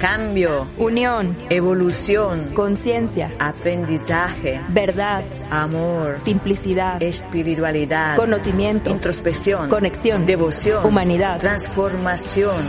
cambio, 0.00 0.66
unión, 0.78 1.36
evolución, 1.50 2.40
conciencia, 2.54 3.30
aprendizaje, 3.38 4.60
verdad, 4.70 5.22
amor, 5.50 6.18
simplicidad, 6.24 7.02
espiritualidad, 7.02 8.16
conocimiento, 8.16 8.90
introspección, 8.90 9.68
conexión, 9.68 10.24
devoción, 10.24 10.86
humanidad, 10.86 11.38
transformación. 11.38 12.64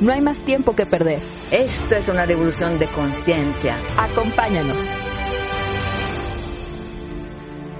No 0.00 0.12
hay 0.12 0.20
más 0.20 0.38
tiempo 0.44 0.76
que 0.76 0.86
perder. 0.86 1.20
Esto 1.50 1.96
es 1.96 2.08
una 2.08 2.24
revolución 2.24 2.78
de 2.78 2.88
conciencia. 2.88 3.76
Acompáñanos. 3.98 4.99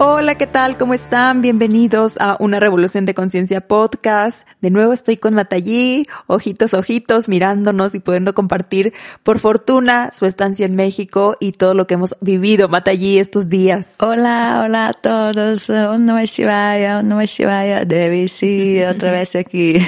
Hola, 0.02 0.36
¿qué 0.36 0.46
tal? 0.46 0.78
¿Cómo 0.78 0.94
están? 0.94 1.42
Bienvenidos 1.42 2.14
a 2.20 2.38
una 2.40 2.58
Revolución 2.58 3.04
de 3.04 3.12
Conciencia 3.12 3.68
podcast. 3.68 4.48
De 4.62 4.70
nuevo 4.70 4.94
estoy 4.94 5.18
con 5.18 5.34
Matallí, 5.34 6.06
ojitos, 6.26 6.72
ojitos, 6.72 7.28
mirándonos 7.28 7.94
y 7.94 8.00
pudiendo 8.00 8.32
compartir, 8.32 8.94
por 9.22 9.38
fortuna, 9.38 10.10
su 10.10 10.24
estancia 10.24 10.64
en 10.64 10.74
México 10.74 11.36
y 11.38 11.52
todo 11.52 11.74
lo 11.74 11.86
que 11.86 11.94
hemos 11.94 12.16
vivido, 12.22 12.70
Matallí, 12.70 13.18
estos 13.18 13.50
días. 13.50 13.88
Hola, 13.98 14.62
hola 14.64 14.88
a 14.88 14.92
todos. 14.94 15.68
Om 15.68 16.06
Namah 16.06 16.24
Shivaya, 16.24 17.02
Namah 17.02 17.26
Shivaya. 17.26 17.84
Debbie, 17.84 18.28
sí, 18.28 18.82
otra 18.82 19.12
vez 19.18 19.36
aquí. 19.36 19.74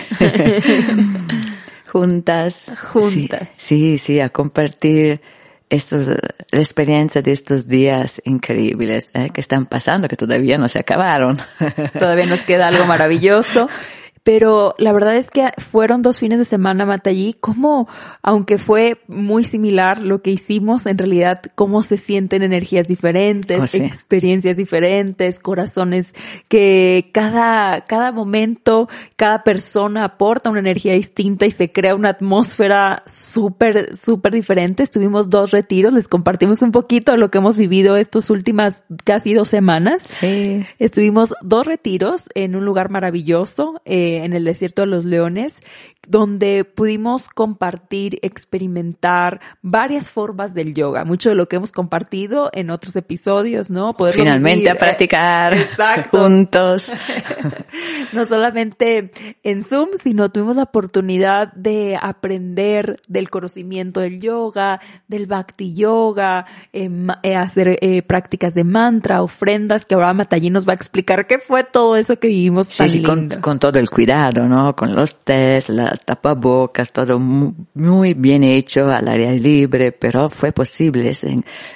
Juntas. 1.91 2.71
Juntas. 2.93 3.51
Sí, 3.57 3.97
sí, 3.97 3.99
sí, 3.99 4.21
a 4.21 4.29
compartir 4.29 5.23
estos, 5.73 6.09
la 6.09 6.59
experiencia 6.59 7.23
de 7.23 7.33
estos 7.33 7.67
días 7.67 8.21
increíbles 8.27 9.11
¿eh? 9.15 9.31
que 9.33 9.41
están 9.41 9.65
pasando, 9.65 10.07
que 10.07 10.17
todavía 10.17 10.59
no 10.59 10.69
se 10.69 10.79
acabaron. 10.79 11.39
Todavía 11.99 12.27
nos 12.27 12.41
queda 12.43 12.69
algo 12.69 12.85
maravilloso. 12.85 13.71
Pero 14.25 14.77
la 14.79 14.93
verdad 14.93 15.17
es 15.17 15.31
que 15.31 15.49
fueron 15.59 16.01
dos 16.01 16.21
fines 16.21 16.39
de 16.39 16.45
semana, 16.45 16.87
Matallí, 16.87 17.33
como, 17.41 17.89
aunque 18.23 18.57
fue 18.57 19.01
muy 19.09 19.43
similar 19.43 20.01
lo 20.01 20.23
que 20.23 20.31
hicimos, 20.31 20.87
en 20.87 20.97
realidad, 20.97 21.43
cómo 21.57 21.83
se 21.83 21.97
sienten 21.97 22.43
energías 22.45 22.87
diferentes, 22.87 23.61
Oh, 23.61 23.67
sí. 23.67 23.79
experiencias 23.79 24.57
diferentes, 24.57 25.41
corazones 25.41 26.13
que 26.49 27.11
cada, 27.13 27.81
cada 27.87 28.13
momento, 28.13 28.89
cada 29.17 29.43
persona 29.43 30.05
aporta 30.05 30.51
una 30.51 30.61
energía 30.61 30.93
distinta 30.95 31.47
y 31.47 31.51
se 31.51 31.71
crea 31.71 31.97
una 31.97 32.11
atmósfera 32.11 33.03
súper, 33.07 33.97
súper 33.97 34.33
diferente. 34.33 34.85
Estuvimos 34.85 35.31
dos 35.31 35.51
retiros, 35.51 35.93
les 35.93 36.07
compartimos 36.07 36.63
un 36.63 36.71
poquito 36.71 37.11
de 37.11 37.19
lo 37.19 37.31
que 37.31 37.39
hemos 37.39 37.57
vivido 37.57 37.97
estas 37.97 38.31
últimas 38.31 38.77
casi 39.05 39.35
dos 39.35 39.49
semanas. 39.49 40.01
Sí. 40.07 40.65
Estuvimos 40.79 41.35
dos 41.43 41.67
retiros 41.67 42.29
en 42.35 42.55
un 42.55 42.65
lugar 42.65 42.91
maravilloso, 42.91 43.81
eh, 43.85 44.12
en 44.19 44.33
el 44.33 44.45
desierto 44.45 44.83
de 44.83 44.87
los 44.87 45.05
leones, 45.05 45.55
donde 46.07 46.65
pudimos 46.65 47.29
compartir, 47.29 48.19
experimentar 48.23 49.41
varias 49.63 50.11
formas 50.11 50.55
del 50.55 50.75
yoga. 50.75 51.05
Mucho 51.05 51.29
de 51.29 51.37
lo 51.37 51.49
que 51.49 51.57
hemos 51.57 51.73
compartido 51.73 52.51
en 52.53 52.71
otros 52.71 52.97
episodios, 52.97 53.71
¿no? 53.71 53.95
Poderlo 53.95 54.25
Finalmente 54.25 54.61
vivir, 54.61 54.71
a 54.71 54.75
practicar 54.75 55.55
eh, 55.55 55.61
exacto. 55.63 56.19
juntos. 56.19 56.93
no 58.13 58.27
solamente 58.27 59.11
en 59.43 59.65
Zoom, 59.65 59.91
sino 60.03 60.31
tuvimos 60.31 60.57
la 60.57 60.65
oportunidad 60.65 61.53
de 61.55 61.99
aprender 62.01 63.01
del 63.07 63.31
conocimiento 63.31 64.01
del 64.01 64.21
yoga, 64.21 64.81
del 65.09 65.27
bhakti 65.27 65.75
yoga, 65.75 66.47
eh, 66.73 66.91
eh, 67.23 67.37
hacer 67.37 67.79
eh, 67.81 68.03
prácticas 68.03 68.55
de 68.55 68.65
mantra, 68.65 69.23
ofrendas, 69.23 69.85
que 69.85 69.95
ahora 69.95 70.13
Matallí 70.13 70.51
nos 70.51 70.67
va 70.67 70.73
a 70.73 70.77
explicar 70.77 71.27
qué 71.27 71.39
fue 71.39 71.65
todo 71.65 71.97
eso 71.97 72.19
que 72.19 72.29
vivimos 72.29 72.69
Sí, 72.69 72.79
tan 72.79 72.89
sí, 72.89 73.03
con, 73.03 73.29
con 73.41 73.59
todo 73.59 73.79
el 73.79 73.89
cuidado, 73.89 74.02
¿no? 74.07 74.75
Con 74.75 74.95
los 74.95 75.25
test, 75.25 75.71
la 75.71 75.91
tapabocas, 75.97 76.93
todo 76.93 77.19
mu- 77.19 77.55
muy 77.75 78.15
bien 78.15 78.43
hecho 78.45 78.87
al 78.87 79.09
aire 79.09 79.39
libre, 79.39 79.93
pero 79.93 80.29
fue 80.29 80.53
posible. 80.53 81.13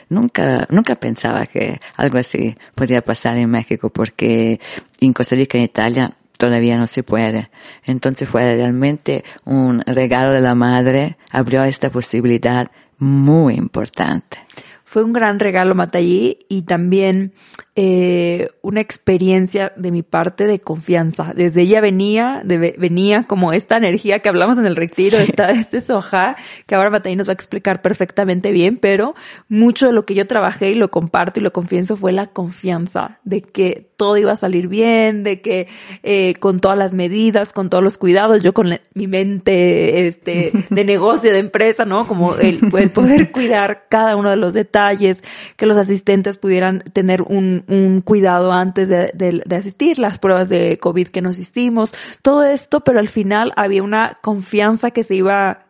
Nunca, 0.09 0.67
nunca 0.71 0.95
pensaba 0.97 1.47
que 1.47 1.79
algo 1.97 2.19
así 2.19 2.55
podía 2.75 3.03
pasar 3.03 3.37
en 3.39 3.51
México 3.51 3.91
porque 3.91 4.61
en 5.01 5.13
Costa 5.13 5.37
Rica 5.37 5.59
y 5.59 5.63
Italia 5.65 6.13
todavía 6.39 6.77
no 6.77 6.87
se 6.87 7.03
puede. 7.03 7.51
Entonces 7.85 8.29
fue 8.29 8.43
realmente 8.43 9.25
un 9.45 9.81
regalo 9.87 10.33
de 10.33 10.41
la 10.41 10.55
madre, 10.55 11.17
abrió 11.31 11.65
esta 11.65 11.91
posibilidad 11.91 12.67
muy 12.99 13.55
importante. 13.55 14.39
Fue 14.85 15.03
un 15.03 15.13
gran 15.13 15.39
regalo 15.41 15.75
Matallí 15.75 16.39
y 16.49 16.63
también 16.63 17.33
eh, 17.79 18.49
una 18.63 18.81
experiencia 18.81 19.73
de 19.77 19.91
mi 19.91 20.03
parte 20.03 20.47
de 20.47 20.61
confianza. 20.61 21.33
Desde 21.37 21.61
ella 21.63 21.81
venía, 21.83 22.41
de- 22.45 22.75
venía 22.79 23.25
como 23.25 23.53
esta 23.53 23.77
energía 23.77 24.21
que 24.21 24.29
hablamos 24.31 24.57
en 24.59 24.65
el 24.67 24.77
retiro, 24.77 25.19
Sí. 25.19 25.25
esta, 25.25 25.51
este 25.51 25.81
soja, 25.83 26.37
que 26.67 26.75
ahora 26.75 26.89
Matallí 26.91 27.17
nos 27.17 27.29
va 27.29 27.33
a 27.33 27.35
explicar 27.35 27.83
perfectamente 27.83 28.51
bien, 28.51 28.79
pero 28.79 29.15
mucho 29.49 29.87
de 29.87 29.93
lo 29.93 30.05
que 30.05 30.15
yo 30.15 30.27
trabajé 30.27 30.71
y 30.71 30.75
lo 30.75 30.91
comparto 30.91 31.39
y 31.39 31.43
lo 31.43 31.53
confieso 31.53 31.97
fue 31.97 32.13
la 32.13 32.27
confianza 32.29 33.21
de 33.25 33.43
que 33.43 33.91
todo 33.99 34.17
iba 34.17 34.33
a 34.33 34.37
salir 34.37 34.69
bien, 34.69 35.23
de 35.23 35.41
que 35.41 35.69
eh, 36.03 36.35
con 36.41 36.61
todas 36.61 36.79
las 36.79 36.95
medidas, 36.95 37.53
con 37.53 37.71
todos 37.71 37.85
los 37.85 37.99
cuidados, 37.99 38.43
yo 38.43 38.53
con 38.55 38.71
la- 38.71 38.81
mi 38.95 39.07
mente 39.07 40.07
este 40.07 40.51
de 40.71 40.85
negocio, 40.87 41.31
de 41.33 41.39
empresa, 41.41 41.85
¿no? 41.85 42.07
Como 42.07 42.35
el, 42.37 42.59
el 42.79 42.91
poder 42.91 43.33
cuidar 43.33 43.85
cada 43.91 44.17
uno 44.17 44.31
de 44.31 44.37
los 44.37 44.55
detalles, 44.55 45.23
que 45.57 45.67
los 45.67 45.77
asistentes 45.77 46.39
pudieran 46.39 46.81
tener 46.93 47.23
un, 47.23 47.65
un 47.69 48.01
cuidado 48.01 48.53
antes 48.53 48.89
de, 48.89 49.11
de- 49.15 49.43
de 49.45 49.57
asistir, 49.57 49.99
las 49.99 50.19
pruebas 50.19 50.49
de 50.49 50.79
COVID 50.79 51.09
que 51.09 51.23
nos 51.23 51.39
hicimos, 51.39 51.95
todo 52.23 52.45
esto, 52.45 52.81
pero 52.81 52.99
al 52.99 53.09
final 53.09 53.53
había 53.57 53.83
una 53.83 54.19
confianza 54.23 54.91
que 54.91 55.03
se 55.05 55.15
iba 55.17 55.63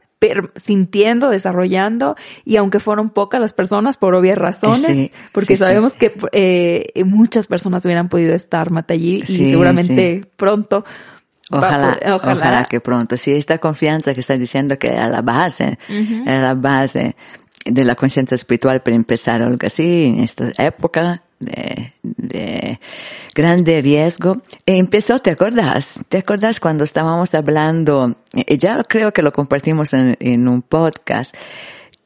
sintiendo, 0.56 1.30
desarrollando, 1.30 2.16
y 2.44 2.56
aunque 2.56 2.80
fueron 2.80 3.10
pocas 3.10 3.40
las 3.40 3.52
personas 3.52 3.96
por 3.96 4.14
obvias 4.14 4.38
razones, 4.38 4.86
Sí, 4.86 5.12
porque 5.32 5.56
sí, 5.56 5.62
sabemos 5.64 5.92
sí. 5.92 5.98
que 5.98 6.14
eh, 6.32 7.04
muchas 7.04 7.46
personas 7.46 7.84
hubieran 7.84 8.08
podido 8.08 8.34
estar 8.34 8.70
Matallí 8.70 9.22
y 9.22 9.26
seguramente 9.26 10.24
pronto. 10.36 10.84
Ojalá, 11.50 11.94
poder- 11.94 12.12
ojalá, 12.12 12.64
que 12.64 12.80
pronto. 12.80 13.16
Sí, 13.16 13.30
esta 13.32 13.58
confianza 13.58 14.14
que 14.14 14.20
estás 14.20 14.38
diciendo 14.40 14.78
que 14.78 14.88
era 14.88 15.08
la 15.08 15.22
base, 15.22 15.78
era 16.26 16.40
la 16.40 16.54
base 16.54 17.14
de 17.66 17.84
la 17.84 17.94
conciencia 17.94 18.34
espiritual 18.34 18.82
para 18.82 18.96
empezar 18.96 19.42
algo 19.42 19.58
así 19.64 20.04
en 20.06 20.20
esta 20.20 20.50
época 20.58 21.22
de, 21.38 21.92
de 22.02 22.80
grande 23.34 23.80
riesgo. 23.82 24.36
E 24.64 24.78
empezó, 24.78 25.18
¿te 25.18 25.30
acordás? 25.30 26.00
¿Te 26.08 26.18
acordás 26.18 26.60
cuando 26.60 26.84
estábamos 26.84 27.34
hablando, 27.34 28.14
eh, 28.34 28.56
ya 28.58 28.82
creo 28.88 29.12
que 29.12 29.22
lo 29.22 29.32
compartimos 29.32 29.92
en, 29.94 30.16
en 30.20 30.48
un 30.48 30.62
podcast, 30.62 31.34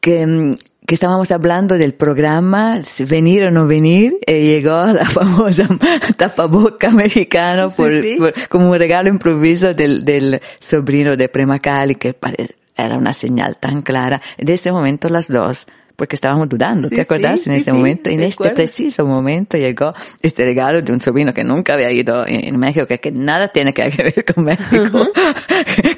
que, 0.00 0.26
mm, 0.26 0.54
que 0.86 0.94
estábamos 0.94 1.30
hablando 1.30 1.76
del 1.78 1.94
programa 1.94 2.82
si 2.82 3.04
venir 3.04 3.44
o 3.44 3.50
no 3.52 3.66
venir 3.68 4.18
y 4.26 4.32
llegó 4.32 4.86
la 4.86 5.04
famosa 5.08 5.68
tapaboca 6.16 6.90
mexicano 6.90 7.68
por, 7.70 7.92
sí. 7.92 8.16
por- 8.18 8.32
como 8.48 8.70
un 8.70 8.78
regalo 8.78 9.08
improviso 9.08 9.72
del, 9.74 10.04
del 10.04 10.40
sobrino 10.58 11.16
de 11.16 11.28
Prema 11.28 11.58
Cali 11.60 11.94
que 11.94 12.14
pare- 12.14 12.56
era 12.84 12.96
una 12.96 13.12
señal 13.12 13.56
tan 13.56 13.82
clara. 13.82 14.20
En 14.38 14.48
ese 14.48 14.72
momento 14.72 15.08
las 15.08 15.28
dos, 15.28 15.66
porque 15.96 16.16
estábamos 16.16 16.48
dudando, 16.48 16.88
Sí, 16.88 16.94
¿te 16.94 17.00
acuerdas? 17.02 17.40
sí, 17.40 17.50
en 17.50 17.56
ese 17.56 17.70
sí, 17.70 17.76
momento, 17.76 18.08
en 18.10 18.20
este 18.22 18.30
recuerdo. 18.44 18.54
preciso 18.54 19.06
momento 19.06 19.58
llegó 19.58 19.92
este 20.22 20.44
regalo 20.44 20.80
de 20.80 20.92
un 20.92 21.00
sobrino 21.00 21.34
que 21.34 21.44
nunca 21.44 21.74
había 21.74 21.90
ido 21.92 22.24
en, 22.26 22.58
México, 22.58 22.86
que, 22.86 22.98
que 22.98 23.10
nada 23.12 23.48
tiene 23.48 23.74
que 23.74 23.82
ver 23.98 24.24
con 24.24 24.44
México, 24.44 25.06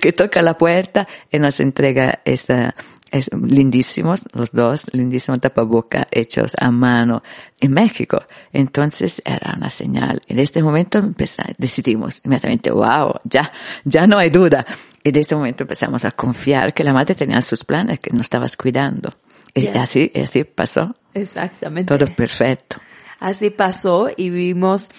que 0.00 0.12
toca 0.12 0.42
la 0.42 0.56
puerta 0.58 1.06
y 1.30 1.38
nos 1.38 1.60
entrega 1.60 2.20
esta, 2.24 2.74
es 3.12 3.28
lindísimos, 3.32 4.26
los 4.32 4.52
dos, 4.52 4.90
lindísimos 4.92 5.40
tapaboca 5.40 6.06
hechos 6.10 6.52
a 6.58 6.70
mano 6.70 7.22
en 7.60 7.72
México. 7.72 8.24
Entonces 8.52 9.22
era 9.24 9.54
una 9.56 9.70
señal. 9.70 10.20
En 10.26 10.38
este 10.38 10.62
momento 10.62 10.98
empezamos, 10.98 11.52
decidimos 11.58 12.20
inmediatamente, 12.24 12.72
wow, 12.72 13.12
ya, 13.24 13.52
ya 13.84 14.06
no 14.06 14.18
hay 14.18 14.30
duda. 14.30 14.64
Y 15.04 15.12
de 15.12 15.20
este 15.20 15.34
momento 15.34 15.64
empezamos 15.64 16.04
a 16.04 16.12
confiar 16.12 16.72
que 16.72 16.84
la 16.84 16.92
madre 16.92 17.14
tenía 17.14 17.42
sus 17.42 17.64
planes, 17.64 18.00
que 18.00 18.10
nos 18.10 18.22
estabas 18.22 18.56
cuidando. 18.56 19.12
Y 19.54 19.66
así, 19.68 20.10
así 20.14 20.44
pasó. 20.44 20.96
Exactamente. 21.12 21.96
Todo 21.96 22.12
perfecto. 22.14 22.76
Así 23.20 23.50
pasó 23.50 24.08
y 24.16 24.30
vivimos, 24.30 24.90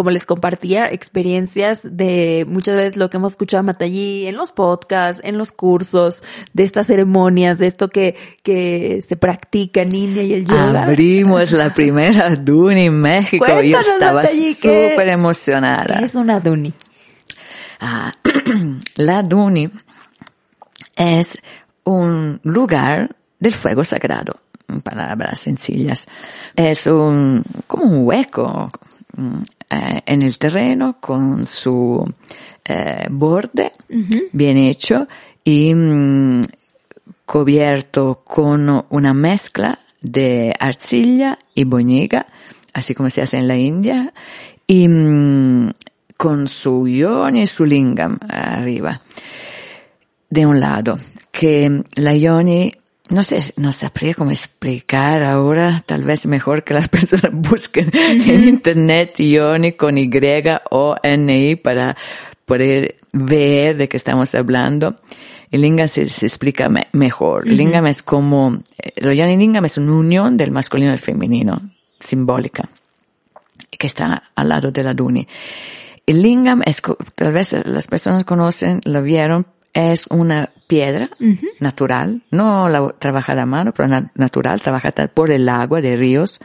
como 0.00 0.10
les 0.12 0.24
compartía, 0.24 0.86
experiencias 0.86 1.80
de 1.82 2.46
muchas 2.48 2.74
veces 2.74 2.96
lo 2.96 3.10
que 3.10 3.18
hemos 3.18 3.32
escuchado 3.32 3.60
a 3.60 3.64
Matallí 3.64 4.26
en 4.26 4.34
los 4.34 4.50
podcasts, 4.50 5.20
en 5.22 5.36
los 5.36 5.52
cursos, 5.52 6.22
de 6.54 6.62
estas 6.62 6.86
ceremonias, 6.86 7.58
de 7.58 7.66
esto 7.66 7.90
que, 7.90 8.16
que 8.42 9.04
se 9.06 9.16
practica 9.16 9.82
en 9.82 9.94
India 9.94 10.22
y 10.22 10.32
el 10.32 10.46
yoga. 10.46 10.84
Abrimos 10.84 11.52
la 11.52 11.74
primera 11.74 12.34
Duni 12.34 12.86
en 12.86 12.98
México. 12.98 13.44
Yo 13.46 13.52
Cuéntanos, 13.54 13.88
estaba 13.88 14.22
Natalie, 14.22 14.56
¿qué- 14.62 14.90
súper 14.90 15.04
¿Qué 15.06 15.12
emocionada. 15.12 15.98
es 16.00 16.14
una 16.14 16.40
Duni? 16.40 16.72
Ah, 17.80 18.10
la 18.96 19.22
Duni 19.22 19.68
es 20.96 21.38
un 21.84 22.40
lugar 22.44 23.14
del 23.38 23.52
fuego 23.52 23.84
sagrado, 23.84 24.34
en 24.66 24.80
palabras 24.80 25.40
sencillas. 25.40 26.06
Es 26.56 26.86
un, 26.86 27.42
como 27.66 27.84
un 27.84 28.06
hueco 28.06 28.66
mm, 29.16 29.42
eh, 29.70 30.00
en 30.04 30.22
el 30.22 30.36
terreno 30.38 30.96
con 31.00 31.46
su 31.46 32.04
eh, 32.64 33.06
borde 33.08 33.72
bien 34.32 34.56
hecho 34.56 35.06
y 35.44 35.74
mm, 35.74 36.42
cubierto 37.24 38.22
con 38.24 38.84
una 38.90 39.14
mezcla 39.14 39.78
de 40.00 40.52
arcilla 40.58 41.38
y 41.54 41.64
boñiga, 41.64 42.26
así 42.72 42.94
como 42.94 43.10
se 43.10 43.22
hace 43.22 43.38
en 43.38 43.46
la 43.46 43.56
India, 43.56 44.12
y 44.66 44.88
mm, 44.88 45.70
con 46.16 46.48
su 46.48 46.88
yoni 46.88 47.42
y 47.42 47.46
su 47.46 47.64
lingam 47.64 48.18
arriba. 48.28 49.00
De 50.28 50.46
un 50.46 50.60
lado, 50.60 50.98
que 51.30 51.82
la 51.96 52.14
yoni 52.14 52.72
no 53.10 53.22
sé, 53.22 53.52
no 53.56 53.72
sabría 53.72 54.14
cómo 54.14 54.30
explicar 54.30 55.22
ahora, 55.22 55.82
tal 55.84 56.04
vez 56.04 56.26
mejor 56.26 56.64
que 56.64 56.74
las 56.74 56.88
personas 56.96 57.32
busquen 57.32 57.90
en 57.94 58.48
internet 58.48 59.16
Yoni 59.18 59.72
con 59.72 59.98
Y 59.98 60.10
o 60.70 60.94
N-I 61.02 61.56
para 61.56 61.96
poder 62.46 62.96
ver 63.12 63.76
de 63.76 63.88
qué 63.88 63.96
estamos 63.96 64.34
hablando. 64.34 64.98
El 65.50 65.62
lingam 65.62 65.88
se, 65.88 66.02
explica 66.02 66.68
mejor. 66.92 67.48
El 67.48 67.56
lingam 67.56 67.86
es 67.86 68.02
como, 68.02 68.56
el 68.78 69.16
yoni 69.16 69.36
lingam 69.36 69.64
es 69.64 69.78
una 69.78 69.92
unión 69.92 70.36
del 70.36 70.52
masculino 70.52 70.90
y 70.90 70.92
del 70.92 71.00
femenino, 71.00 71.60
simbólica, 71.98 72.68
que 73.76 73.86
está 73.88 74.22
al 74.36 74.48
lado 74.48 74.70
de 74.70 74.84
la 74.84 74.94
duni. 74.94 75.26
El 76.06 76.22
lingam 76.22 76.62
es, 76.64 76.80
tal 77.16 77.32
vez 77.32 77.54
las 77.66 77.88
personas 77.88 78.24
conocen, 78.24 78.80
lo 78.84 79.02
vieron, 79.02 79.46
es 79.72 80.06
una 80.08 80.50
piedra 80.66 81.10
natural, 81.58 82.22
no 82.30 82.68
la 82.68 82.94
trabajada 82.98 83.42
a 83.42 83.46
mano, 83.46 83.72
pero 83.72 83.88
natural, 84.14 84.60
trabajada 84.60 85.08
por 85.08 85.30
el 85.30 85.48
agua 85.48 85.80
de 85.80 85.96
ríos, 85.96 86.40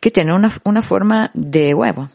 que 0.00 0.10
tiene 0.10 0.34
una, 0.34 0.50
una 0.64 0.82
forma 0.82 1.30
de 1.34 1.74
huevo. 1.74 2.08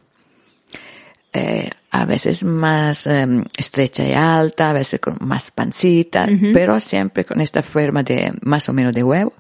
Eh, 1.33 1.69
a 1.92 2.06
veces 2.06 2.44
más 2.44 3.07
em, 3.07 3.44
estrecha 3.56 4.06
y 4.06 4.13
alta, 4.13 4.69
a 4.69 4.74
veces 4.74 5.00
con 5.00 5.18
más 5.21 5.51
pancita, 5.51 6.27
pero 6.53 6.80
siempre 6.80 7.25
con 7.25 7.39
esta 7.42 7.62
forma 7.62 8.03
de 8.03 8.31
más 8.44 8.68
o 8.69 8.74
menos 8.74 8.94
de 8.94 9.03
huevo. 9.03 9.33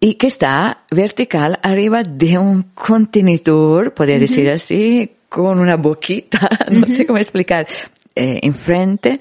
Y 0.00 0.14
que 0.14 0.26
está 0.26 0.84
vertical 0.90 1.58
arriba 1.62 2.02
de 2.02 2.38
un 2.38 2.62
contenedor, 2.74 3.94
podría 3.94 4.18
decir 4.18 4.48
así, 4.48 5.16
con 5.28 5.58
una 5.58 5.76
boquita, 5.76 6.48
no 6.70 6.86
sé 6.86 7.06
cómo 7.06 7.18
explicar, 7.18 7.66
eh, 8.14 8.40
enfrente 8.42 9.20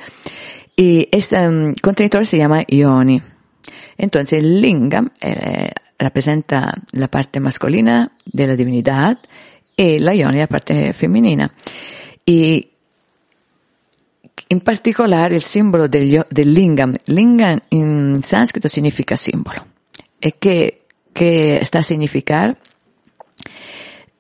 y 0.79 1.09
este 1.12 1.35
um, 1.47 1.74
contenedor 1.81 2.25
se 2.25 2.38
llama 2.38 2.63
Ioni. 2.68 3.19
Entonces 3.97 4.44
lingam 4.44 5.09
eh, 5.19 5.71
representa 5.97 6.71
la 6.91 7.07
parte 7.07 7.39
masculina 7.39 8.12
de 8.25 8.47
la 8.47 8.56
divinidad 8.56 9.18
y 9.75 9.97
la 9.97 10.13
Ioni 10.13 10.38
la 10.38 10.47
parte 10.47 10.94
femenina. 10.94 11.51
Y 12.24 12.69
en 14.50 14.62
particular 14.62 15.33
el 15.33 15.41
símbolo 15.41 15.88
del, 15.88 16.24
del 16.29 16.53
lingam, 16.53 16.95
lingam 17.07 17.59
en 17.71 18.23
sánscrito 18.23 18.69
significa 18.69 19.18
símbolo. 19.18 19.65
¿Y 20.21 20.33
qué, 20.33 20.83
qué 21.12 21.57
está 21.57 21.80
a 21.80 21.83
significar? 21.83 22.56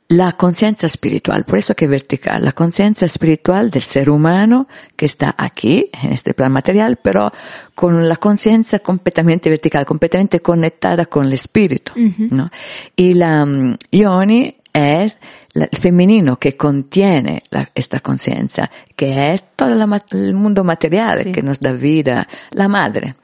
La 0.09 0.33
conciencia 0.33 0.85
espiritual, 0.85 1.43
por 1.43 1.59
eso 1.59 1.75
que 1.75 1.85
vertical, 1.85 2.43
la 2.45 2.53
conciencia 2.53 3.05
espiritual 3.05 3.69
del 3.69 3.81
ser 3.81 4.09
humano 4.09 4.67
que 4.95 5.05
está 5.05 5.35
aquí, 5.37 5.89
en 6.01 6.13
este 6.13 6.33
plan 6.33 6.51
material, 6.51 6.97
pero 7.01 7.31
con 7.75 8.07
la 8.07 8.15
conciencia 8.15 8.79
completamente 8.79 9.49
vertical, 9.49 9.85
completamente 9.85 10.39
conectada 10.39 11.07
con 11.07 11.25
el 11.25 11.33
espíritu, 11.33 11.91
¿no? 12.31 12.49
Y 12.95 13.15
la 13.15 13.43
um, 13.43 13.75
yoni 13.91 14.55
es 14.71 15.19
el 15.53 15.69
femenino 15.77 16.37
que 16.37 16.55
contiene 16.55 17.41
esta 17.75 17.99
conciencia, 17.99 18.69
que 18.95 19.33
es 19.33 19.55
todo 19.55 19.73
el 20.11 20.33
mundo 20.35 20.63
material 20.63 21.31
que 21.31 21.41
nos 21.41 21.59
da 21.59 21.73
vida, 21.73 22.27
la 22.51 22.67
madre. 22.67 23.15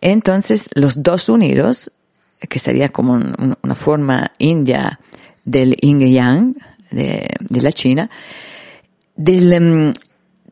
Entonces, 0.00 0.68
los 0.74 1.02
dos 1.02 1.28
unidos, 1.28 1.92
que 2.40 2.58
sería 2.58 2.88
como 2.88 3.12
una 3.12 3.74
forma 3.74 4.32
india, 4.38 4.98
del 5.50 5.76
yin 5.80 6.00
yang 6.00 6.54
de, 6.90 7.28
de 7.38 7.60
la 7.60 7.72
China, 7.72 8.08
del, 9.16 9.52
um, 9.52 9.92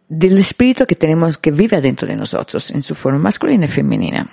del 0.09 0.39
espíritu 0.39 0.87
que 0.87 0.97
tenemos, 0.97 1.39
que 1.39 1.51
vive 1.51 1.81
dentro 1.81 2.09
de 2.09 2.17
nosotros, 2.17 2.71
en 2.71 2.83
su 2.83 2.95
forma 2.95 3.19
masculina 3.19 3.67
y 3.67 3.69
femenina. 3.69 4.27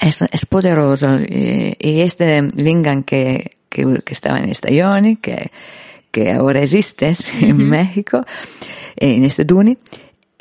Es, 0.00 0.22
es 0.22 0.46
poderoso. 0.46 1.18
Y, 1.20 1.76
y 1.78 2.00
este 2.00 2.42
lingam 2.56 3.02
que, 3.02 3.56
que, 3.68 4.02
que, 4.04 4.12
estaba 4.12 4.38
en 4.38 4.52
yoni, 4.52 5.16
que, 5.16 5.50
que 6.10 6.32
ahora 6.32 6.62
existe 6.62 7.16
en 7.40 7.68
México, 7.68 8.24
en 8.96 9.24
este 9.24 9.44
Duni, 9.44 9.76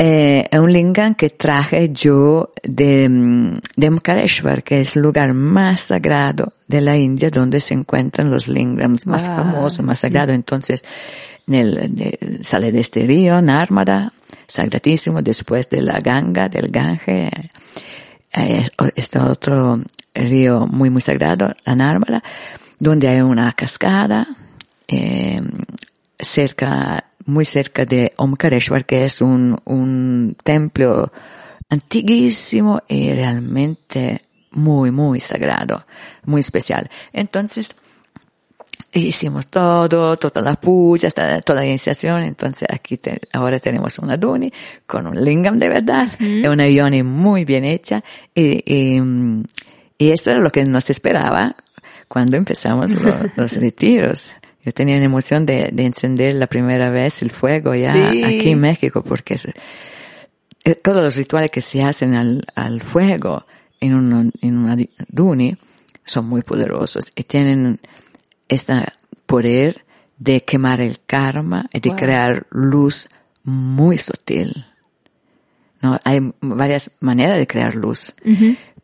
eh, 0.02 0.48
è 0.50 0.56
un 0.56 0.72
lingam 0.72 1.14
que 1.14 1.32
traje 1.32 1.92
yo 1.92 2.52
de, 2.64 3.60
de 3.76 3.90
Mkareshwar, 3.90 4.64
que 4.64 4.80
es 4.80 4.96
el 4.96 5.02
lugar 5.02 5.34
más 5.34 5.82
sagrado 5.82 6.54
de 6.68 6.80
la 6.80 6.96
India 6.96 7.30
donde 7.30 7.60
se 7.60 7.74
encuentran 7.74 8.32
los 8.32 8.48
lingams 8.48 9.06
más 9.06 9.28
ah, 9.28 9.36
famosos, 9.36 9.84
más 9.84 10.00
sagrados. 10.00 10.34
Entonces, 10.34 10.86
en 11.48 11.54
el, 11.54 11.96
de, 11.98 12.40
sale 12.44 12.72
de 12.72 12.80
este 12.80 13.06
río, 13.06 13.42
Narmada, 13.42 14.14
sagradísimo, 14.48 15.22
después 15.22 15.70
de 15.70 15.82
la 15.82 16.00
Ganga, 16.00 16.48
del 16.48 16.72
Gange, 16.72 17.30
eh, 18.32 18.64
este 18.96 19.20
otro 19.20 19.82
río 20.14 20.66
muy, 20.66 20.90
muy 20.90 21.02
sagrado, 21.02 21.54
la 21.66 21.76
Narmada, 21.76 22.24
donde 22.80 23.10
hay 23.10 23.20
una 23.20 23.52
cascada, 23.52 24.26
eh, 24.88 25.42
cerca 26.18 27.04
muy 27.30 27.46
cerca 27.46 27.86
de 27.86 28.12
Omkareshwar, 28.18 28.86
que 28.86 29.06
es 29.06 29.22
un, 29.22 29.58
un 29.66 30.36
templo 30.44 31.12
antiguísimo 31.70 32.82
y 32.88 33.14
realmente 33.14 34.24
muy, 34.52 34.92
muy 34.92 35.20
sagrado, 35.20 35.86
muy 36.26 36.42
especial. 36.42 36.90
Entonces, 37.14 37.76
hicimos 38.94 39.48
todo, 39.48 40.16
toda 40.18 40.42
la 40.42 40.56
puja, 40.56 41.10
toda 41.10 41.60
la 41.60 41.66
iniciación. 41.66 42.24
Entonces 42.24 42.68
aquí 42.72 43.00
ahora 43.34 43.60
tenemos 43.60 44.00
una 44.00 44.18
duni 44.18 44.52
con 44.86 45.08
un 45.08 45.24
lingam 45.24 45.60
de 45.60 45.70
verdad, 45.70 46.08
y 46.20 46.46
una 46.48 46.68
yoni 46.68 47.04
muy 47.04 47.46
bien 47.46 47.66
hecha 47.66 48.04
y, 48.34 48.64
y, 48.66 49.02
y, 49.98 50.12
eso 50.12 50.32
es 50.32 50.40
lo 50.40 50.50
que 50.50 50.66
nos 50.66 50.90
esperaba 50.90 51.56
cuando 52.08 52.38
empezamos 52.38 52.92
los 53.36 53.56
retiros. 53.58 54.34
Yo 54.64 54.74
tenía 54.74 54.98
la 54.98 55.06
emoción 55.06 55.46
de, 55.46 55.70
de, 55.72 55.84
encender 55.84 56.36
la 56.36 56.48
primera 56.48 56.90
vez 56.90 57.22
el 57.22 57.32
fuego 57.32 57.74
ya 57.76 57.94
aquí 57.94 58.50
en 58.50 58.60
México, 58.60 59.04
porque 59.04 59.38
eh, 60.66 60.76
todos 60.76 61.02
los 61.02 61.16
rituales 61.16 61.50
que 61.50 61.62
se 61.62 61.82
hacen 61.82 62.14
al, 62.16 62.46
al 62.56 62.82
fuego 62.82 63.46
en, 63.80 63.94
un, 63.94 64.32
en 64.42 64.58
una 64.58 64.76
duni 65.08 65.56
son 66.04 66.28
muy 66.28 66.42
poderosos 66.42 67.14
y 67.16 67.24
tienen 67.24 67.80
este 68.50 68.74
poder 69.26 69.86
de 70.18 70.44
quemar 70.44 70.82
el 70.82 71.00
karma 71.06 71.70
y 71.72 71.80
de 71.80 71.96
crear 71.96 72.46
luz 72.50 73.08
muy 73.44 73.98
sutil. 73.98 74.66
No, 75.82 75.98
hay 76.04 76.34
varias 76.42 76.98
maneras 77.00 77.38
de 77.38 77.48
crear 77.48 77.76
luz, 77.76 78.14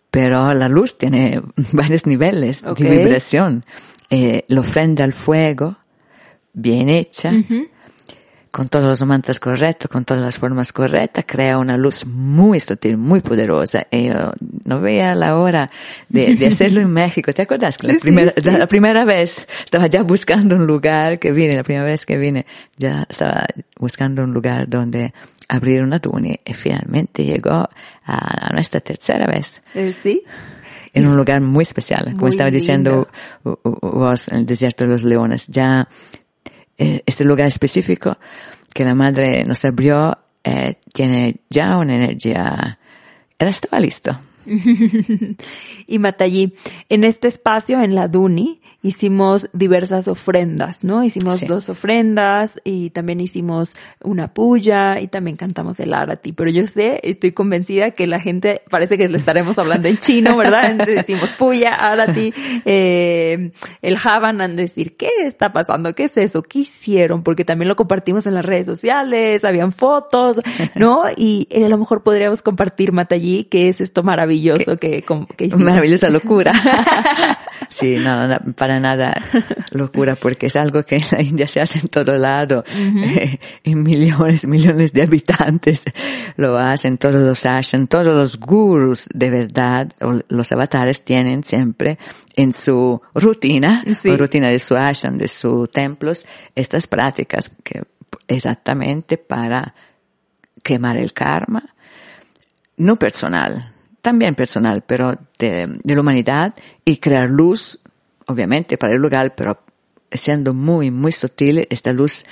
pero 0.10 0.54
la 0.54 0.70
luz 0.70 0.98
tiene 0.98 1.42
varios 1.74 2.08
niveles 2.08 2.64
de 2.64 2.90
vibración 2.90 3.66
eh, 4.10 4.46
la 4.48 4.60
ofrenda 4.60 5.04
al 5.04 5.14
fuego, 5.14 5.78
bien 6.54 6.90
hecha, 6.90 7.32
con 8.52 8.70
todos 8.70 8.86
los 8.86 9.02
mantas 9.02 9.40
correctos, 9.40 9.90
con 9.90 10.06
todas 10.06 10.24
las 10.24 10.38
formas 10.38 10.72
correctas, 10.72 11.26
crea 11.28 11.58
una 11.58 11.76
luz 11.76 12.06
muy 12.06 12.60
sutil, 12.62 12.96
muy 12.96 13.20
poderosa. 13.20 13.86
Y 13.92 14.08
yo 14.08 14.32
no 14.64 14.80
veía 14.80 15.14
la 15.14 15.38
hora 15.38 15.70
de, 16.08 16.36
de 16.36 16.48
hacerlo 16.48 16.80
en 16.80 16.90
México. 16.94 17.34
¿Te 17.34 17.42
acuerdas? 17.42 17.78
Que 17.78 17.88
la, 17.88 18.00
primera, 18.00 18.34
La, 18.44 18.68
primera 18.68 19.04
vez 19.04 19.48
estaba 19.66 19.88
ya 19.88 20.04
buscando 20.04 20.56
un 20.56 20.66
lugar 20.66 21.20
que 21.20 21.32
vine, 21.32 21.58
la 21.58 21.64
primera 21.64 21.86
vez 21.86 22.06
que 22.06 22.18
vine, 22.18 22.46
ya 22.78 23.06
estaba 23.10 23.46
buscando 23.78 24.24
un 24.24 24.34
lugar 24.34 24.70
donde 24.70 25.14
abrir 25.50 25.82
una 25.82 26.00
tuni 26.00 26.40
y 26.46 26.54
finalmente 26.54 27.26
llegó 27.26 27.68
a 28.06 28.50
nuestra 28.54 28.80
tercera 28.80 29.28
vez. 29.28 29.64
Eh, 29.74 29.92
sí 29.92 30.24
en 30.96 31.08
un 31.08 31.18
lugar 31.18 31.42
muy 31.42 31.64
especial, 31.64 32.14
como 32.14 32.30
estaba 32.30 32.50
diciendo 32.50 33.08
vos, 33.44 34.30
en 34.30 34.38
el 34.38 34.46
desierto 34.46 34.86
de 34.86 34.92
los 34.92 35.04
leones. 35.04 35.48
Ya 35.48 35.88
eh, 36.78 37.02
este 37.06 37.25
lugar 37.25 37.48
específico 37.48 38.16
que 38.74 38.86
la 38.86 38.96
madre 38.96 39.44
nos 39.44 39.64
abrió 39.66 40.18
eh, 40.44 40.75
tiene 40.94 41.42
ya 41.50 41.78
una 41.78 41.96
energía, 41.96 42.80
estaba 43.38 43.80
listo. 43.80 44.18
y 45.88 46.00
Matallí, 46.00 46.54
en 46.90 47.04
este 47.04 47.28
espacio, 47.28 47.82
en 47.82 47.96
la 47.96 48.08
Duni, 48.08 48.62
hicimos 48.82 49.50
diversas 49.54 50.08
ofrendas, 50.08 50.84
¿no? 50.84 51.04
Hicimos 51.04 51.48
dos 51.48 51.70
ofrendas 51.70 52.62
y 52.64 52.92
también 52.92 53.20
hicimos 53.20 53.75
una 54.04 54.34
puya 54.34 55.00
y 55.00 55.08
también 55.08 55.38
cantamos 55.38 55.80
el 55.80 55.94
arati. 55.94 56.34
Pero 56.34 56.52
yo 56.52 56.68
sé, 56.68 57.00
estoy 57.04 57.32
convencida 57.32 57.92
que 57.92 58.06
la 58.06 58.20
gente 58.20 58.62
parece 58.70 58.98
que 58.98 59.10
le 59.10 59.18
estaremos 59.18 59.58
hablando 59.58 59.88
en 59.88 59.98
chino, 59.98 60.38
¿verdad? 60.38 60.66
Entonces 60.72 60.96
decimos 60.98 61.32
puya, 61.32 61.74
arati, 61.74 62.34
eh, 62.66 63.52
el 63.82 63.98
javan, 63.98 64.42
han 64.42 64.56
decir, 64.56 64.96
¿qué 64.96 65.10
está 65.24 65.52
pasando? 65.52 65.96
¿Qué 65.96 66.06
es 66.06 66.18
eso? 66.18 66.44
¿Qué 66.44 66.60
hicieron? 66.60 67.24
Porque 67.24 67.46
también 67.46 67.70
lo 67.70 67.75
compartimos 67.75 68.28
en 68.28 68.36
las 68.36 68.46
redes 68.46 68.68
sociales, 68.68 69.44
habían 69.44 69.72
fotos, 69.72 70.42
¿no? 70.75 71.04
Y 71.18 71.48
a 71.56 71.70
lo 71.70 71.78
mejor 71.78 72.04
podríamos 72.04 72.42
compartir, 72.42 72.92
Matallí, 72.92 73.46
qué 73.46 73.70
es 73.70 73.80
esto 73.80 74.04
maravilloso 74.04 74.35
maravilloso 74.36 74.77
que. 74.77 75.04
Maravillosa 75.56 76.10
locura. 76.10 76.51
sí, 77.70 77.98
no, 77.98 78.27
no, 78.27 78.38
para 78.56 78.80
nada 78.80 79.13
locura, 79.72 80.15
porque 80.15 80.48
es 80.48 80.56
algo 80.56 80.84
que 80.84 80.98
en 80.98 81.04
la 81.12 81.22
India 81.22 81.48
se 81.48 81.62
hace 81.62 81.80
en 81.80 81.88
todo 81.88 82.15
lado, 82.18 82.63
eh, 82.75 83.39
y 83.63 83.75
millones, 83.75 84.48
millones 84.48 84.94
de 84.94 85.04
habitantes 85.04 85.84
lo 86.38 86.58
hacen, 86.58 86.98
todos 86.98 87.15
los 87.15 87.46
ashram, 87.46 87.88
todos 87.88 88.06
los 88.08 88.39
gurus 88.39 89.08
de 89.13 89.30
verdad, 89.30 89.92
o 90.01 90.20
los 90.30 90.51
avatares 90.51 91.04
tienen 91.04 91.44
siempre 91.44 91.98
en 92.36 92.54
su 92.54 93.01
rutina, 93.13 93.84
Sí. 93.94 94.15
rutina 94.15 94.50
de 94.50 94.60
su 94.60 94.75
ashram, 94.75 95.18
de 95.18 95.27
sus 95.27 95.70
templos, 95.72 96.25
estas 96.56 96.88
prácticas 96.88 97.50
que 97.63 97.84
exactamente 98.27 99.18
para 99.18 99.74
quemar 100.63 100.98
el 100.98 101.13
karma, 101.13 101.63
no 102.77 102.96
personal, 102.98 103.75
también 104.06 104.36
personal, 104.36 104.84
pero 104.86 105.18
de, 105.40 105.66
de 105.84 105.96
la 105.96 106.02
humanidad 106.02 106.54
y 106.86 106.98
crear 106.98 107.28
luz, 107.28 107.80
obviamente 108.28 108.78
para 108.78 108.94
el 108.94 109.02
lugar, 109.02 109.34
pero 109.36 109.60
siendo 110.12 110.54
muy, 110.54 110.92
muy 110.92 111.12
sutil, 111.12 111.66
esta 111.72 111.92
luz 111.92 112.24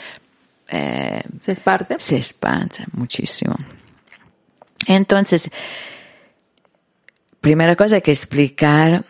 eh, 0.68 1.24
Se 1.40 1.54
esparce. 1.54 1.96
se 1.98 2.18
expande 2.18 2.86
muchísimo. 2.94 3.56
Entonces, 4.86 5.50
primera 7.42 7.76
cosa 7.76 8.02
que 8.02 8.12
explicar 8.12 9.04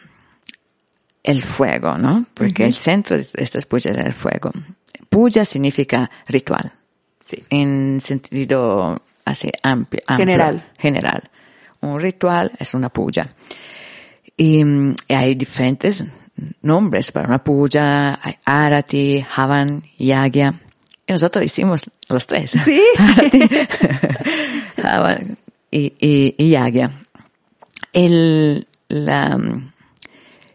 el 1.22 1.44
fuego, 1.44 1.98
¿no? 1.98 2.26
Porque 2.34 2.64
el 2.66 2.76
centro 2.76 3.18
de 3.18 3.28
estas 3.34 3.66
pujas 3.66 3.88
era 3.88 4.04
el 4.04 4.14
fuego. 4.14 4.52
Puja 5.10 5.44
significa 5.44 6.10
ritual. 6.28 6.72
Sí. 7.20 7.44
En 7.50 8.00
sentido 8.00 9.02
así 9.26 9.52
amplio, 9.64 10.02
amplio, 10.08 10.26
General. 10.26 10.72
General. 10.78 11.30
Un 11.84 12.00
ritual 12.00 12.52
es 12.58 12.74
una 12.74 12.88
puja. 12.90 13.28
Y, 14.38 14.64
mm, 14.64 14.96
y 15.08 15.14
hay 15.14 15.36
diferentes 15.36 16.06
nombres 16.62 17.12
para 17.12 17.28
una 17.28 17.44
puja. 17.44 18.20
Hay 18.24 18.38
Arati, 18.46 19.24
Havan, 19.36 19.84
Yagya. 19.98 20.62
Y 21.06 21.12
nosotros 21.12 21.44
hicimos 21.44 21.92
los 22.08 22.26
tres. 22.26 22.52
Sí. 22.64 22.82
Arati, 22.98 23.42
Havan 24.84 25.38
y, 25.70 25.94
y, 26.00 26.36
y 26.38 26.50
Yagya. 26.52 26.90
El, 27.92 28.66
la, 28.88 29.38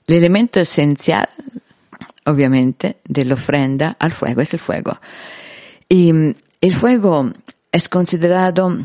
el 0.06 0.14
elemento 0.14 0.60
esencial, 0.60 1.28
obviamente, 2.24 3.00
de 3.04 3.26
la 3.26 3.34
ofrenda 3.34 3.96
al 4.00 4.12
fuego 4.12 4.40
es 4.40 4.54
el 4.54 4.60
fuego. 4.60 4.98
Y 5.90 6.10
mm, 6.10 6.34
el 6.62 6.74
fuego 6.74 7.30
es 7.70 7.88
considerado, 7.90 8.78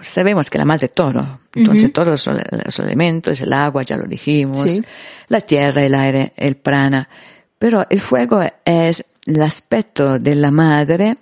sabemos 0.00 0.50
que 0.50 0.58
la 0.58 0.64
madre 0.64 0.88
todo, 0.88 1.40
entonces 1.54 1.92
todos 1.92 2.08
los, 2.08 2.26
los 2.64 2.78
elementos, 2.78 3.40
el 3.40 3.52
agua, 3.52 3.82
ya 3.82 3.96
lo 3.96 4.06
dijimos, 4.06 4.70
Sí. 4.70 4.82
la 5.28 5.40
tierra, 5.40 5.84
el 5.84 5.94
aire, 5.94 6.32
el 6.36 6.56
prana, 6.56 7.08
pero 7.58 7.86
el 7.88 8.00
fuego 8.00 8.40
es 8.64 9.04
el 9.26 9.42
aspecto 9.42 10.18
de 10.18 10.34
la 10.34 10.50
madre 10.50 11.16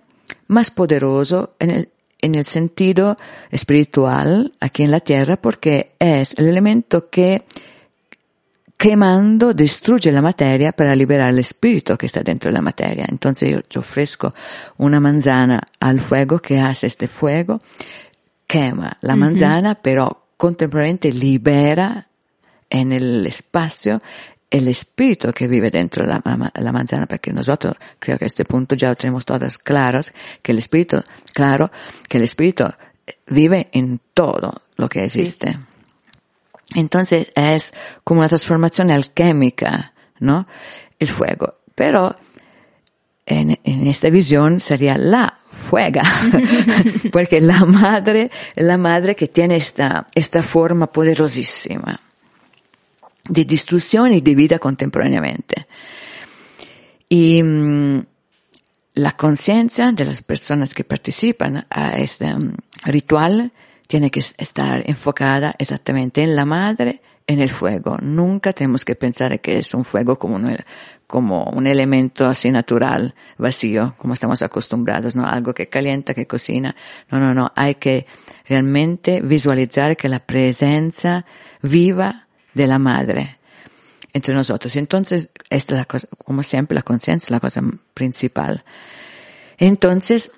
más 0.49 0.71
poderoso 0.71 1.55
en 1.59 1.71
el, 1.71 1.89
en 2.21 2.35
el 2.35 2.45
sentido 2.45 3.17
espiritual 3.51 4.53
aquí 4.61 4.83
en 4.83 4.91
la 4.91 5.01
tierra 5.01 5.37
porque 5.37 5.93
es 5.99 6.35
el 6.39 6.49
elemento 6.49 7.09
que 7.09 7.43
quemando 8.77 9.55
destruye 9.55 10.11
la 10.13 10.21
materia 10.21 10.73
para 10.73 10.95
liberar 10.95 11.31
el 11.31 11.39
espíritu 11.39 11.97
que 11.97 12.07
está 12.07 12.23
dentro 12.23 12.51
de 12.51 12.55
la 12.55 12.61
materia. 12.63 13.07
Entonces 13.09 13.51
yo, 13.51 13.61
yo 13.71 13.81
ofrezco 13.81 14.35
una 14.79 15.01
manzana 15.01 15.61
al 15.81 16.01
fuego 16.01 16.41
que 16.41 16.59
hace 16.59 16.87
este 16.89 17.07
fuego, 17.09 17.61
quema 18.59 18.97
la 19.01 19.17
manzana, 19.17 19.75
pero 19.75 20.29
contemporáneamente 20.37 21.13
libera 21.13 22.07
en 22.71 22.93
el 22.93 23.27
espacio 23.27 24.01
el 24.51 24.69
espíritu 24.69 25.33
que 25.33 25.49
vive 25.49 25.71
dentro 25.71 26.05
de 26.05 26.11
la, 26.11 26.21
la- 26.25 26.53
la 26.55 26.73
manzana, 26.73 27.07
porque 27.07 27.33
nosotros 27.33 27.75
creo 27.99 28.17
que 28.19 28.25
a 28.25 28.27
este 28.27 28.45
punto 28.45 28.77
ya 28.77 28.89
lo 28.91 28.95
tenemos 28.97 29.25
todas 29.25 29.59
claras, 29.59 30.13
que 30.43 30.53
el 30.53 30.59
espíritu, 30.59 31.03
claro, 31.33 31.71
que 32.09 32.19
el 32.19 32.25
espíritu 32.25 32.65
vive 33.27 33.69
en 33.73 34.01
todo 34.15 34.63
lo 34.77 34.89
que 34.89 35.05
existe. 35.05 35.59
Entonces 36.75 37.33
es 37.35 37.75
como 38.05 38.21
una 38.21 38.29
transformación 38.29 38.91
alquímica, 38.91 39.93
¿no? 40.21 40.47
El 40.99 41.09
fuego. 41.09 41.55
Pero 41.75 42.15
en, 43.27 43.59
esta 43.87 44.11
visión 44.11 44.61
sería 44.61 44.97
la 44.97 45.39
fuega, 45.51 46.03
porque 47.13 47.41
la 47.41 47.65
madre, 47.65 48.31
la 48.57 48.77
madre 48.77 49.15
que 49.15 49.29
tiene 49.29 49.57
esta, 49.57 50.07
esta 50.15 50.43
forma 50.43 50.87
poderosísima 50.87 52.01
de 53.29 53.45
destrucción 53.45 54.13
y 54.13 54.21
de 54.21 54.35
vida 54.35 54.59
contemporáneamente. 54.59 55.67
Y 57.09 57.43
mm, 57.43 58.05
la 58.95 59.17
conciencia 59.17 59.93
de 59.93 60.05
las 60.05 60.23
personas 60.23 60.75
que 60.75 60.85
participan 60.85 61.67
a 61.71 61.97
este 61.97 62.35
mm, 62.35 62.55
ritual 62.85 63.53
tiene 63.87 64.11
que 64.11 64.21
estar 64.21 64.83
enfocada 64.89 65.55
exactamente 65.59 66.23
en 66.23 66.37
la 66.37 66.45
madre, 66.45 67.01
en 67.27 67.41
el 67.41 67.51
fuego. 67.51 67.97
Nunca 68.03 68.53
tenemos 68.53 68.85
que 68.85 68.95
pensar 68.95 69.41
que 69.41 69.59
es 69.59 69.75
un 69.75 69.85
fuego 69.85 70.19
como 70.19 70.37
un, 70.37 70.57
como 71.07 71.45
un 71.45 71.67
elemento 71.67 72.27
así 72.27 72.51
natural, 72.51 73.15
vacío, 73.39 73.95
como 73.99 74.15
estamos 74.15 74.43
acostumbrados, 74.43 75.17
¿no? 75.17 75.27
Algo 75.27 75.55
que 75.55 75.69
calienta, 75.69 76.15
que 76.15 76.27
cocina. 76.27 76.75
No, 77.11 77.19
no, 77.19 77.33
no. 77.33 77.51
Hay 77.55 77.77
que 77.77 78.07
realmente 78.47 79.21
visualizar 79.21 79.97
que 79.97 80.09
la 80.09 80.21
presencia 80.21 81.25
viva 81.63 82.27
de 82.53 82.67
la 82.67 82.79
madre 82.79 83.39
entre 84.13 84.35
nosotros. 84.35 84.77
Entonces, 84.77 85.31
esta 85.51 85.75
es 85.75 85.79
la 85.79 85.85
cosa, 85.87 86.09
como 86.25 86.43
siempre, 86.43 86.75
la 86.75 86.83
conciencia 86.83 87.27
es 87.27 87.31
la 87.31 87.41
cosa 87.41 87.63
principal. 87.95 88.65
Entonces, 89.59 90.33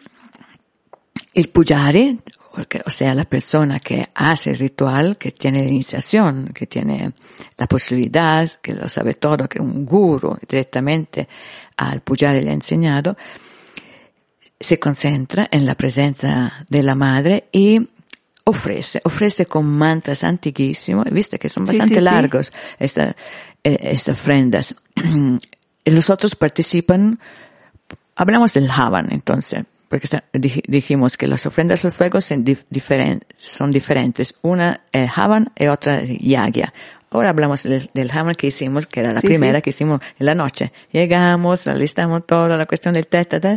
el 1.35 1.49
pujari, 1.49 2.19
porque, 2.56 2.80
o 2.86 2.90
sea, 2.90 3.14
la 3.14 3.26
persona 3.26 3.80
que 3.80 4.08
hace 4.14 4.50
el 4.52 4.58
ritual, 4.58 5.18
que 5.18 5.30
tiene 5.30 5.62
la 5.62 5.68
iniciación, 5.68 6.52
que 6.54 6.66
tiene 6.66 7.12
la 7.58 7.66
posibilidad, 7.66 8.48
que 8.62 8.72
lo 8.72 8.88
sabe 8.88 9.12
todo, 9.12 9.46
que 9.46 9.60
un 9.60 9.84
guru 9.84 10.38
directamente 10.48 11.28
al 11.76 12.00
pujari 12.00 12.40
le 12.40 12.48
ha 12.50 12.54
enseñado, 12.54 13.14
se 14.58 14.78
concentra 14.80 15.46
en 15.50 15.66
la 15.66 15.75
presencia 15.75 16.64
de 16.70 16.82
la 16.82 16.94
madre 16.94 17.44
y 17.52 17.86
ofrece, 18.44 19.02
ofrece 19.04 19.44
con 19.44 19.66
mantras 19.66 20.25
antiguísimos, 20.25 21.04
viste 21.12 21.38
que 21.38 21.50
son 21.50 21.66
Sí, 21.66 21.72
bastante 21.72 21.96
sí, 21.96 22.00
sí. 22.00 22.04
largos 22.04 22.52
esta- 22.78 23.14
eh, 23.62 23.78
estas 23.82 24.16
ofrendas. 24.18 24.75
y 25.84 25.90
los 25.90 26.08
otros 26.08 26.34
participan, 26.36 27.20
hablamos 28.14 28.54
del 28.54 28.70
Havan 28.70 29.12
entonces, 29.12 29.64
porque 29.88 30.09
dijimos 30.69 31.16
que 31.16 31.28
las 31.28 31.47
ofrendas 31.47 31.85
al 31.85 31.93
fuego 31.93 32.21
son, 32.21 32.45
dif- 32.45 32.64
diferen- 32.71 33.23
son 33.38 33.71
diferentes. 33.71 34.35
Una 34.43 34.81
es 34.93 35.11
Havan 35.16 35.52
y 35.57 35.66
otra 35.66 36.00
es 36.00 36.19
Yagya. 36.19 36.73
Ahora 37.11 37.31
hablamos 37.31 37.62
del, 37.62 37.88
del 37.95 38.11
Havan 38.11 38.35
que 38.35 38.49
hicimos, 38.49 38.87
que 38.87 39.00
era 39.00 39.12
la 39.12 39.21
Sí, 39.21 39.28
primera 39.28 39.59
sí. 39.59 39.62
que 39.62 39.71
hicimos 39.71 40.00
en 40.19 40.26
la 40.26 40.35
noche. 40.35 40.73
Llegamos, 40.93 41.66
alistamos 41.69 42.26
todo, 42.26 42.49
la 42.57 42.66
cuestión 42.66 42.95
del 42.95 43.07
test, 43.07 43.31
ta, 43.31 43.40
ta. 43.40 43.57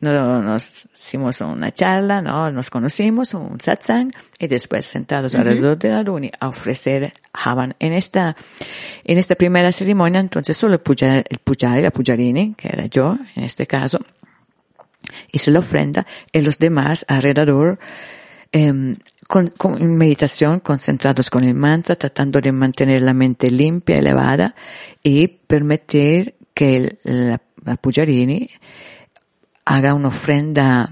No- 0.00 0.40
nos 0.40 0.86
hicimos 0.94 1.42
una 1.42 1.72
charla, 1.72 2.22
¿no? 2.22 2.50
Nos 2.50 2.70
conocimos, 2.70 3.34
un 3.34 3.60
satsang, 3.60 4.10
y 4.38 4.46
después 4.46 4.86
sentados 4.86 5.34
alrededor 5.34 5.76
de 5.78 5.90
la 5.90 6.02
luna 6.02 6.28
a 6.40 6.48
ofrecer 6.48 7.12
Havan. 7.34 7.74
En 7.78 7.92
esta, 7.92 8.34
en 9.04 9.18
esta 9.18 9.34
primera 9.34 9.70
ceremonia, 9.72 10.20
entonces 10.20 10.56
solo 10.56 10.72
el 10.74 10.80
pujari, 10.80 11.22
el 11.28 11.38
pujari, 11.44 11.82
la 11.82 11.90
pujarini, 11.90 12.54
que 12.54 12.68
era 12.68 12.86
yo, 12.86 13.18
en 13.36 13.44
este 13.44 13.66
caso, 13.66 14.00
hizo 15.32 15.50
la 15.50 15.58
ofrenda, 15.60 16.06
y 16.32 16.40
los 16.40 16.58
demás 16.58 17.04
alrededor, 17.08 17.78
em, 18.52 18.96
con, 19.28 19.52
meditación, 19.96 20.60
concentrados 20.60 21.30
con 21.30 21.44
el 21.44 21.54
mantra, 21.54 21.94
tratando 21.96 22.40
de 22.40 22.50
mantener 22.52 23.02
la 23.02 23.14
mente 23.14 23.50
limpia, 23.50 23.98
elevada, 23.98 24.54
y 25.02 25.28
permitir 25.28 26.34
que 26.54 26.76
el- 26.76 26.98
la, 27.04 27.40
la 27.64 27.76
pujarini 27.76 28.50
haga 29.64 29.94
una 29.94 30.08
ofrenda 30.08 30.90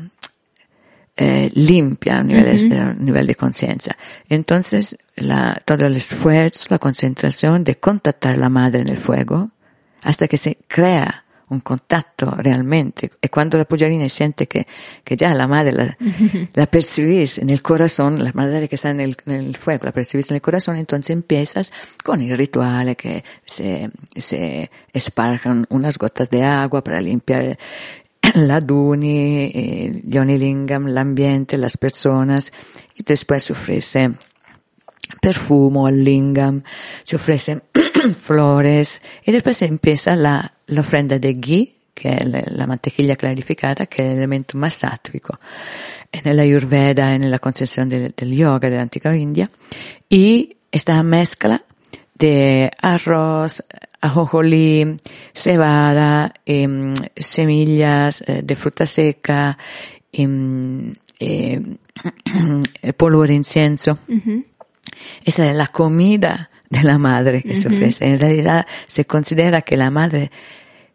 eh, 1.21 1.51
limpia 1.55 2.19
a 2.19 2.23
nivel, 2.23 2.69
de, 2.69 2.79
a 2.79 2.93
nivel 2.95 3.27
de 3.27 3.35
conciencia. 3.35 3.97
Entonces, 4.29 4.97
la, 5.17 5.61
todo 5.65 5.87
el 5.87 5.97
esfuerzo, 5.97 6.67
la 6.71 6.79
concentración 6.79 7.65
de 7.65 7.75
contactar 7.81 8.37
la 8.39 8.49
madre 8.49 8.83
en 8.83 8.89
el 8.89 8.99
fuego, 8.99 9.51
hasta 10.05 10.29
que 10.29 10.37
se 10.37 10.59
crea 10.69 11.25
un 11.51 11.61
contacto 11.61 12.31
realmente. 12.31 13.11
Y 13.23 13.29
cuando 13.29 13.59
la 13.59 13.65
pujarina 13.65 14.09
siente 14.09 14.47
que, 14.47 14.67
que 15.05 15.17
ya 15.17 15.35
la 15.35 15.47
madre 15.47 15.73
la, 15.73 15.97
la 16.55 16.67
percibís 16.67 17.39
en 17.39 17.51
el 17.51 17.63
corazón, 17.63 18.23
la 18.23 18.33
madre 18.33 18.69
que 18.69 18.75
está 18.75 18.91
en 18.91 19.01
el, 19.01 19.17
en 19.27 19.35
el 19.35 19.57
fuego, 19.57 19.87
la 19.87 19.93
percibís 19.93 20.31
en 20.31 20.37
el 20.37 20.43
corazón, 20.43 20.77
entonces 20.77 21.11
empiezas 21.11 21.73
con 22.05 22.21
el 22.21 22.37
ritual 22.37 22.97
que 22.97 23.25
se, 23.45 23.91
se 24.17 24.71
esparjan 24.93 25.67
unas 25.71 25.99
gotas 25.99 26.29
de 26.31 26.45
agua 26.45 26.83
para 26.83 27.01
limpiar 27.01 27.59
la 28.35 28.61
Duni, 28.61 29.51
eh, 29.55 30.03
Yoni 30.05 30.39
Lingam, 30.39 30.87
l'ambiente, 30.87 31.57
las 31.57 31.77
personas, 31.77 32.53
y 32.95 33.03
después 33.05 33.51
ofrece 33.51 34.11
perfumo, 35.21 35.87
al 35.87 36.03
lingam, 36.03 36.63
se 37.03 37.17
ofrecen 37.17 37.63
flores 38.21 39.01
y 39.25 39.33
después 39.33 39.63
empieza 39.63 40.17
la, 40.17 40.53
la 40.67 40.81
ofrenda 40.81 41.19
de 41.19 41.35
ghee, 41.35 41.75
que 41.95 42.11
è 42.11 42.25
la 42.25 42.67
mantequilla 42.67 43.17
clarificata, 43.17 43.87
che 43.87 44.05
è 44.05 44.15
l'elemento 44.15 44.57
más 44.57 44.75
sátrico 44.75 45.37
nella 46.23 46.43
Ayurveda 46.43 47.13
e 47.13 47.19
nella 47.19 47.39
concezione 47.39 47.89
del, 47.89 48.13
del 48.15 48.33
yoga 48.33 48.69
dell'antica 48.69 49.13
India, 49.15 49.51
y 50.09 50.57
esta 50.71 51.03
mezcla 51.03 51.63
de 52.15 52.71
arroz, 52.81 53.63
ajonjolí, 54.01 54.97
cebada, 55.33 56.33
eh, 56.45 56.95
semillas 57.15 58.23
eh, 58.27 58.43
de 58.43 58.57
fruta 58.57 58.87
seca, 58.87 59.57
eh, 60.13 61.63
polvo 62.97 63.27
de 63.27 63.35
incienso. 63.35 63.99
Esa 65.25 65.49
es 65.49 65.57
la 65.57 65.69
comida 65.69 66.51
de 66.71 66.83
la 66.83 66.99
madre 66.99 67.43
que 67.43 67.55
se 67.55 67.69
ofrece. 67.69 68.07
En 68.07 68.19
realidad 68.19 68.67
se 68.87 69.05
considera 69.07 69.63
que 69.63 69.77
la 69.77 69.91
madre 69.91 70.31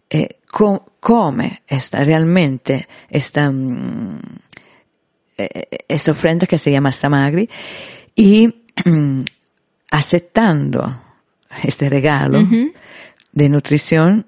eh, 0.09 0.29
co 0.51 0.85
come 0.99 1.63
esta, 1.67 2.03
realmente 2.03 2.87
esta, 3.09 3.51
eh, 5.37 5.67
esta 5.87 6.11
ofrenda 6.11 6.45
que 6.45 6.57
se 6.57 6.71
llama 6.71 6.91
samagri 6.91 7.49
y 8.15 8.53
aceptando 9.91 11.01
este 11.63 11.89
regalo 11.89 12.47
de 13.31 13.49
nutrición, 13.49 14.25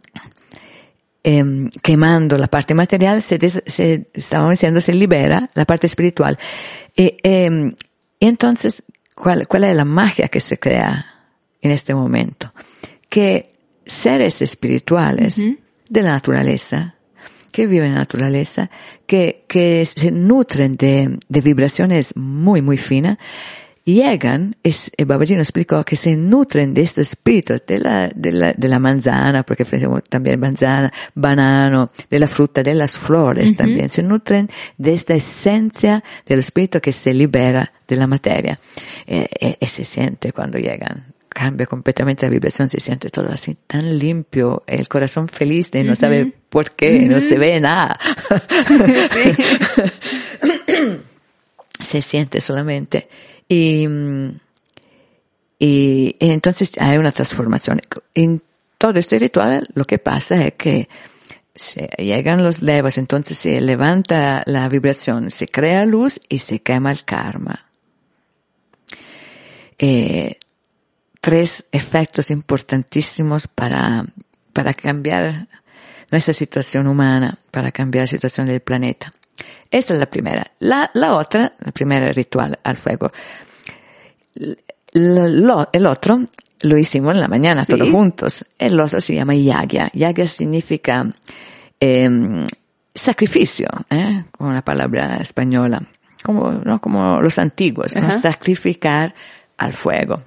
eh, 1.24 1.44
quemando 1.82 2.38
la 2.38 2.48
parte 2.48 2.74
material, 2.74 3.22
se, 3.22 3.38
des, 3.38 3.64
se, 3.66 4.10
estábamos 4.14 4.52
diciendo, 4.52 4.82
se 4.82 4.94
libera 4.94 5.50
la 5.54 5.66
parte 5.66 5.88
espiritual. 5.88 6.38
Y, 6.96 7.18
eh, 7.24 7.74
y 8.20 8.28
entonces, 8.28 8.85
¿cuál, 9.15 9.48
¿cuál 9.48 9.63
es 9.63 9.75
la 9.75 9.86
magia 9.86 10.27
que 10.27 10.39
se 10.39 10.57
crea 10.57 11.05
en 11.62 11.72
este 11.72 11.95
momento? 11.95 12.53
Que 13.10 13.51
seres 13.86 14.41
espirituales 14.41 15.38
de 15.89 16.01
la 16.01 16.12
naturaleza, 16.12 16.95
que 17.51 17.67
viven 17.67 17.88
en 17.88 17.93
la 17.93 18.00
naturaleza, 18.01 18.69
que, 19.07 19.45
que 19.48 19.86
se 19.86 20.12
nutren 20.12 20.75
de, 20.75 21.17
de 21.27 21.41
vibraciones 21.41 22.15
muy, 22.17 22.62
muy 22.62 22.77
finas, 22.77 23.17
el 23.86 25.06
Babaji 25.06 25.36
nos 25.36 25.48
explicó 25.48 25.84
que 25.84 25.96
se 25.96 26.15
nutren 26.15 26.74
de 26.74 26.82
este 26.82 27.01
espíritu, 27.01 27.56
de 27.68 27.77
la, 27.77 28.10
de 28.15 28.32
la, 28.32 28.54
de 28.54 28.68
la 28.68 28.80
manzana, 28.80 29.44
porque 29.44 29.62
ofrecemos 29.62 30.04
también 30.10 30.39
manzana, 30.39 30.92
banano, 31.13 31.92
de 32.10 32.20
la 32.20 32.27
fruta, 32.27 32.63
de 32.63 32.74
las 32.74 32.98
flores 32.98 33.51
uh 33.51 33.54
-huh. 33.54 33.58
también, 33.58 33.89
se 33.89 34.01
nutren 34.01 34.50
de 34.77 34.94
esta 34.94 35.13
esencia 35.13 36.04
del 36.25 36.39
espíritu 36.39 36.82
que 36.82 36.92
se 36.92 37.13
libera 37.13 37.72
de 37.88 37.96
la 37.96 38.08
materia. 38.08 38.60
Eh, 39.06 39.27
eh, 39.39 39.58
y 39.60 39.68
se 39.68 39.84
siente 39.84 40.32
cuando 40.32 40.58
llegan. 40.58 41.13
Cambia 41.30 41.68
completamente 41.68 42.25
la 42.25 42.32
vibración, 42.32 42.70
se 42.70 42.80
siente 42.80 43.10
todo 43.10 43.30
así 43.30 43.56
tan 43.68 44.00
limpio, 44.00 44.63
el 44.65 44.88
corazón 44.88 45.27
feliz 45.27 45.70
de 45.70 45.84
no 45.84 45.92
uh 45.92 45.94
-huh. 45.94 46.00
saber 46.00 46.34
por 46.50 46.72
qué, 46.72 46.96
uh 46.96 47.01
-huh. 47.01 47.10
no 47.10 47.20
se 47.20 47.38
ve 47.38 47.60
nada. 47.60 48.00
se 51.82 52.01
siente 52.01 52.42
solamente. 52.42 53.08
Y, 53.48 53.88
y, 55.60 56.16
y, 56.20 56.32
entonces 56.32 56.72
hay 56.80 56.98
una 56.98 57.12
transformación. 57.12 57.82
En 58.14 58.42
todo 58.78 59.00
este 59.00 59.20
ritual 59.20 59.68
lo 59.74 59.86
que 59.86 60.00
pasa 60.00 60.46
es 60.46 60.54
que 60.54 60.90
se 61.56 61.88
llegan 61.98 62.44
los 62.44 62.62
levas, 62.62 62.98
entonces 62.98 63.38
se 63.38 63.62
levanta 63.62 64.44
la 64.46 64.68
vibración, 64.68 65.32
se 65.32 65.48
crea 65.48 65.86
luz 65.86 66.20
y 66.28 66.40
se 66.40 66.60
quema 66.60 66.92
el 66.92 67.06
karma. 67.06 67.66
Eh, 69.78 70.38
tres 71.22 71.70
efectos 71.72 72.30
importantísimos 72.30 73.48
para, 73.48 74.06
para 74.54 74.74
cambiar 74.74 75.48
nuestra 76.12 76.34
situación 76.34 76.88
humana, 76.88 77.40
para 77.51 77.72
cambiar 77.72 78.03
la 78.03 78.08
situación 78.08 78.48
del 78.48 78.60
planeta. 78.60 79.14
Esta 79.69 79.93
es 79.93 80.00
la 80.00 80.05
primera. 80.05 80.50
La, 80.59 80.89
la 80.93 81.15
otra, 81.15 81.53
la 81.59 81.71
primera 81.71 82.11
ritual 82.11 82.57
al 82.63 82.77
fuego. 82.77 83.11
Lo, 84.93 85.69
el 85.71 85.85
otro 85.85 86.21
lo 86.61 86.77
hicimos 86.77 87.15
en 87.15 87.21
la 87.21 87.27
mañana, 87.27 87.65
¿Sí? 87.65 87.74
todos 87.74 87.89
juntos. 87.89 88.45
El 88.57 88.79
otro 88.79 89.01
se 89.01 89.15
llama 89.15 89.35
yagya. 89.35 89.89
Yagya 89.93 90.27
significa 90.27 91.05
eh, 91.79 92.09
sacrificio, 92.93 93.67
¿eh? 93.89 94.24
una 94.39 94.61
palabra 94.61 95.17
española, 95.17 95.85
como, 96.24 96.51
¿no? 96.51 96.79
como 96.79 97.21
los 97.21 97.37
antiguos, 97.37 97.95
¿no? 97.95 98.09
sacrificar 98.11 99.13
al 99.57 99.74
fuego. 99.74 100.24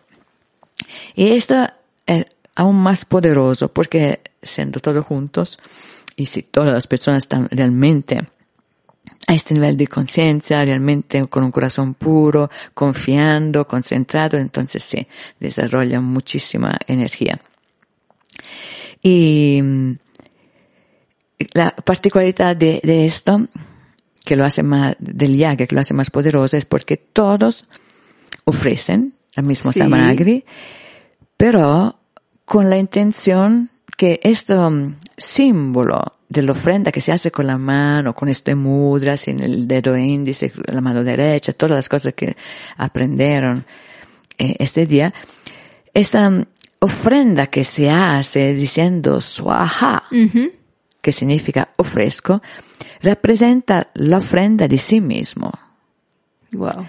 Y 1.15 1.31
esto 1.31 1.67
es 2.07 2.27
aún 2.55 2.83
más 2.83 3.05
poderoso 3.05 3.73
porque 3.73 4.21
siendo 4.43 4.81
todos 4.81 5.05
juntos, 5.05 5.59
y 6.17 6.27
si 6.27 6.43
todas 6.43 6.75
las 6.75 6.87
personas 6.87 7.25
están 7.25 7.49
realmente 7.51 8.19
a 9.27 9.35
este 9.35 9.55
nivel 9.55 9.77
de 9.77 9.87
conciencia, 9.87 10.65
realmente 10.65 11.27
con 11.27 11.45
un 11.45 11.51
corazón 11.51 11.95
puro, 11.95 12.51
confiando, 12.75 13.67
concentrado, 13.67 14.39
entonces 14.39 14.83
sí, 14.83 15.07
desarrolla 15.39 16.01
muchísima 16.01 16.77
energía. 16.87 17.41
Y 19.03 19.63
la 21.53 21.71
particularidad 21.71 22.57
de, 22.57 22.81
de 22.83 23.05
esto, 23.05 23.41
que 24.25 24.37
lo 24.37 24.45
hace 24.45 24.63
más, 24.63 24.97
del 24.99 25.37
yaga, 25.37 25.67
que 25.67 25.75
lo 25.75 25.81
hace 25.81 25.95
más 25.95 26.11
poderoso, 26.11 26.57
es 26.57 26.65
porque 26.65 26.97
todos 26.97 27.67
ofrecen 28.45 29.15
el 29.37 29.45
mismo 29.45 29.73
sí. 29.73 29.81
samagri, 29.81 30.45
pero 31.37 31.99
con 32.45 32.71
la 32.71 32.79
intención 32.79 33.71
que 33.99 34.21
este 34.23 34.55
símbolo 35.17 36.01
de 36.29 36.43
la 36.43 36.53
ofrenda 36.53 36.93
que 36.93 37.01
se 37.01 37.11
hace 37.11 37.33
con 37.33 37.49
la 37.49 37.59
mano, 37.59 38.15
con 38.15 38.29
este 38.29 38.55
mudras, 38.55 39.27
en 39.27 39.41
el 39.41 39.67
dedo 39.67 39.97
índice, 39.97 40.53
la 40.73 40.81
mano 40.81 41.03
derecha, 41.03 41.53
todas 41.53 41.75
las 41.75 41.89
cosas 41.89 42.15
que 42.15 42.37
aprendieron 42.77 43.67
eh, 44.39 44.55
este 44.61 44.87
día, 44.87 45.13
esta 45.93 46.31
ofrenda 46.79 47.49
que 47.49 47.65
se 47.65 47.91
hace 47.91 48.55
diciendo 48.55 49.21
swaha, 49.21 50.05
uh 50.13 50.15
-huh. 50.15 50.53
que 51.03 51.11
significa 51.11 51.73
ofrezco, 51.77 52.41
representa 53.03 53.91
la 53.95 54.19
ofrenda 54.19 54.69
de 54.69 54.79
sí 54.79 55.01
mismo. 55.01 55.51
Wow. 56.53 56.87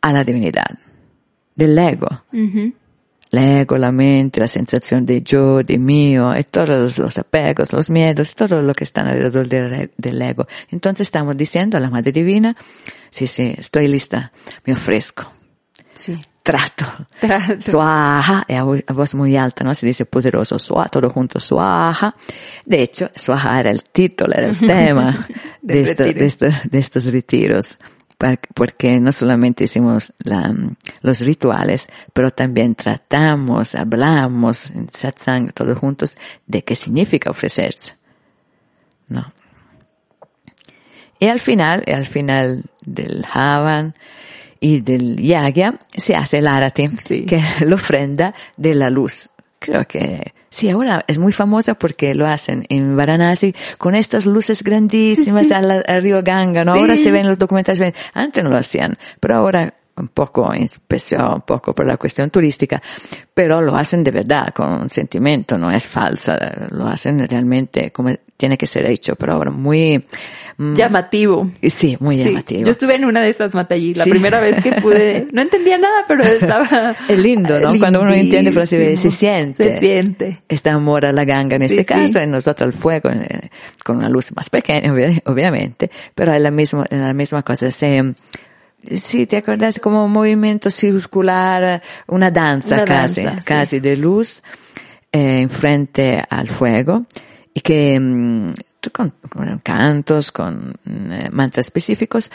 A 0.00 0.10
la 0.10 0.24
divinidad, 0.24 0.78
del 1.54 1.78
ego. 1.78 2.08
Uh 2.32 2.38
-huh 2.38 2.79
l'ego, 3.30 3.76
la 3.76 3.92
mente, 3.92 4.40
la 4.40 4.48
sensación 4.48 5.06
de 5.06 5.22
yo, 5.22 5.62
de 5.62 5.78
mío, 5.78 6.34
y 6.36 6.44
todos 6.44 6.98
los 6.98 7.18
apegos, 7.18 7.72
los 7.72 7.90
miedos, 7.90 8.34
todo 8.34 8.60
lo 8.60 8.74
que 8.74 8.84
está 8.84 9.02
alrededor 9.02 9.48
del, 9.48 9.90
del, 9.96 10.22
ego. 10.22 10.46
Entonces 10.70 11.08
estamos 11.08 11.36
diciendo 11.36 11.76
a 11.76 11.80
la 11.80 11.90
Madre 11.90 12.12
Divina, 12.12 12.56
sí, 13.10 13.26
sí, 13.26 13.54
estoy 13.56 13.88
lista, 13.88 14.32
me 14.64 14.72
ofrezco. 14.72 15.32
Sí. 15.94 16.18
Trato. 16.42 16.86
Trato. 17.20 17.52
Es 17.52 17.74
a 17.74 18.92
voz 18.94 19.14
muy 19.14 19.36
alta, 19.36 19.62
¿no? 19.62 19.74
Se 19.74 19.86
dice 19.86 20.06
poderoso, 20.06 20.58
swaha, 20.58 20.88
todo 20.88 21.10
junto, 21.10 21.38
swaha. 21.38 22.14
De 22.64 22.82
hecho, 22.82 23.10
swaha 23.14 23.60
era 23.60 23.70
el 23.70 23.84
título, 23.84 24.32
era 24.34 24.48
el 24.48 24.58
tema 24.66 25.14
de, 25.60 25.82
esto, 25.82 26.02
de, 26.02 26.24
esto, 26.24 26.46
de 26.46 26.78
estos 26.78 27.12
retiros 27.12 27.78
porque 28.54 29.00
no 29.00 29.12
solamente 29.12 29.64
hicimos 29.64 30.12
la, 30.18 30.54
los 31.02 31.20
rituales, 31.20 31.88
pero 32.12 32.30
también 32.30 32.74
tratamos, 32.74 33.74
hablamos 33.74 34.72
en 34.72 34.88
satsang 34.92 35.52
todos 35.52 35.78
juntos 35.78 36.16
de 36.46 36.62
qué 36.62 36.74
significa 36.74 37.30
ofrecerse. 37.30 37.94
¿No? 39.08 39.24
Y 41.18 41.26
al 41.26 41.40
final, 41.40 41.82
al 41.86 42.06
final 42.06 42.64
del 42.82 43.24
Havan 43.32 43.94
y 44.60 44.80
del 44.80 45.16
Yagya, 45.16 45.78
se 45.96 46.14
hace 46.14 46.38
el 46.38 46.46
Arati, 46.46 46.88
sí. 46.88 47.24
que 47.26 47.36
es 47.36 47.60
la 47.62 47.74
ofrenda 47.74 48.34
de 48.56 48.74
la 48.74 48.90
luz. 48.90 49.30
Creo 49.58 49.86
que 49.86 50.34
Sí, 50.50 50.68
ahora 50.68 51.04
es 51.06 51.18
muy 51.18 51.32
famosa 51.32 51.74
porque 51.74 52.14
lo 52.14 52.26
hacen 52.26 52.66
en 52.68 52.96
Varanasi 52.96 53.54
con 53.78 53.94
estas 53.94 54.26
luces 54.26 54.64
grandísimas 54.64 55.52
al, 55.52 55.84
al, 55.86 56.02
río 56.02 56.22
Ganga, 56.24 56.64
¿no? 56.64 56.74
Sí. 56.74 56.80
Ahora 56.80 56.96
se 56.96 57.12
ven 57.12 57.28
los 57.28 57.38
documentales, 57.38 57.94
antes 58.14 58.42
no 58.42 58.50
lo 58.50 58.56
hacían, 58.56 58.98
pero 59.20 59.36
ahora 59.36 59.72
un 59.96 60.08
poco, 60.08 60.52
especial 60.52 61.34
un 61.34 61.42
poco 61.42 61.72
por 61.72 61.86
la 61.86 61.96
cuestión 61.96 62.30
turística, 62.30 62.82
pero 63.32 63.60
lo 63.60 63.76
hacen 63.76 64.02
de 64.02 64.10
verdad, 64.10 64.52
con 64.52 64.88
sentimiento, 64.88 65.56
no 65.56 65.70
es 65.70 65.86
falsa, 65.86 66.36
lo 66.70 66.86
hacen 66.86 67.28
realmente 67.28 67.90
como 67.90 68.10
tiene 68.40 68.56
que 68.56 68.66
ser 68.66 68.86
hecho, 68.86 69.16
pero 69.16 69.34
ahora 69.34 69.50
muy, 69.50 70.02
llamativo. 70.56 71.50
Sí, 71.62 71.98
muy 72.00 72.16
sí. 72.16 72.24
llamativo. 72.24 72.64
Yo 72.64 72.70
estuve 72.70 72.94
en 72.94 73.04
una 73.04 73.20
de 73.20 73.28
estas 73.28 73.54
matallí, 73.54 73.92
la 73.92 74.04
sí. 74.04 74.10
primera 74.10 74.40
vez 74.40 74.62
que 74.62 74.72
pude, 74.80 75.28
no 75.32 75.42
entendía 75.42 75.76
nada, 75.76 76.06
pero 76.08 76.24
estaba... 76.24 76.96
Es 77.06 77.18
lindo, 77.18 77.60
¿no? 77.60 77.78
Cuando 77.78 78.00
uno 78.00 78.14
entiende, 78.14 78.50
pero 78.50 78.64
se, 78.64 78.96
siente. 78.96 79.62
Se 79.62 79.78
siente. 79.78 80.40
Está 80.48 80.72
amor 80.72 81.04
a 81.04 81.12
la 81.12 81.26
ganga 81.26 81.56
en 81.56 81.62
este 81.62 81.84
caso, 81.84 82.18
en 82.18 82.30
nosotros 82.30 82.74
el 82.74 82.80
fuego, 82.80 83.10
eh, 83.10 83.50
con 83.84 83.98
una 83.98 84.08
luz 84.08 84.34
más 84.34 84.48
pequeña, 84.48 84.90
obviamente, 85.26 85.90
pero 86.14 86.32
es 86.32 86.40
la 86.40 86.50
misma, 86.50 86.86
la 86.88 87.12
misma 87.12 87.42
cosa. 87.42 87.70
Se, 87.70 88.14
Sí, 88.94 89.26
te 89.26 89.36
acuerdas 89.36 89.78
como 89.78 90.06
un 90.06 90.12
movimiento 90.12 90.70
circular, 90.70 91.82
una 92.06 92.30
danza 92.30 92.76
Una 92.76 92.84
casi, 92.86 93.22
danza, 93.22 93.42
casi 93.44 93.78
de 93.78 93.94
luz 93.94 94.42
eh, 95.12 95.42
en 95.42 95.50
frente 95.50 96.24
al 96.30 96.48
fuego 96.48 97.04
y 97.54 97.60
que 97.60 97.98
mm, 97.98 98.52
con, 98.92 99.12
cantos, 99.62 100.32
con 100.32 100.74
eh, 100.86 101.28
mantras 101.32 101.66
específicos, 101.66 102.30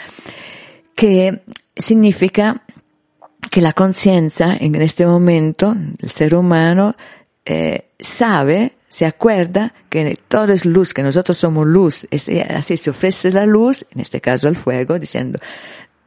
que 0.94 1.42
significa 1.74 2.62
que 3.50 3.60
la 3.60 3.72
conciencia 3.72 4.56
en 4.56 4.74
este 4.76 5.06
momento, 5.06 5.74
el 6.00 6.10
ser 6.10 6.34
humano, 6.34 6.94
eh, 7.44 7.90
sabe, 7.98 8.76
se 8.88 9.06
acuerda 9.06 9.74
que 9.88 10.16
todo 10.28 10.52
es 10.52 10.64
luz, 10.64 10.94
que 10.94 11.02
nosotros 11.02 11.36
somos 11.36 11.66
luz. 11.66 12.06
Eh, 12.10 12.42
así 12.48 12.76
se 12.76 12.90
ofrece 12.90 13.30
la 13.30 13.46
luz, 13.46 13.86
en 13.92 14.00
este 14.00 14.20
caso 14.20 14.48
el 14.48 14.56
fuego, 14.56 14.98
diciendo, 14.98 15.38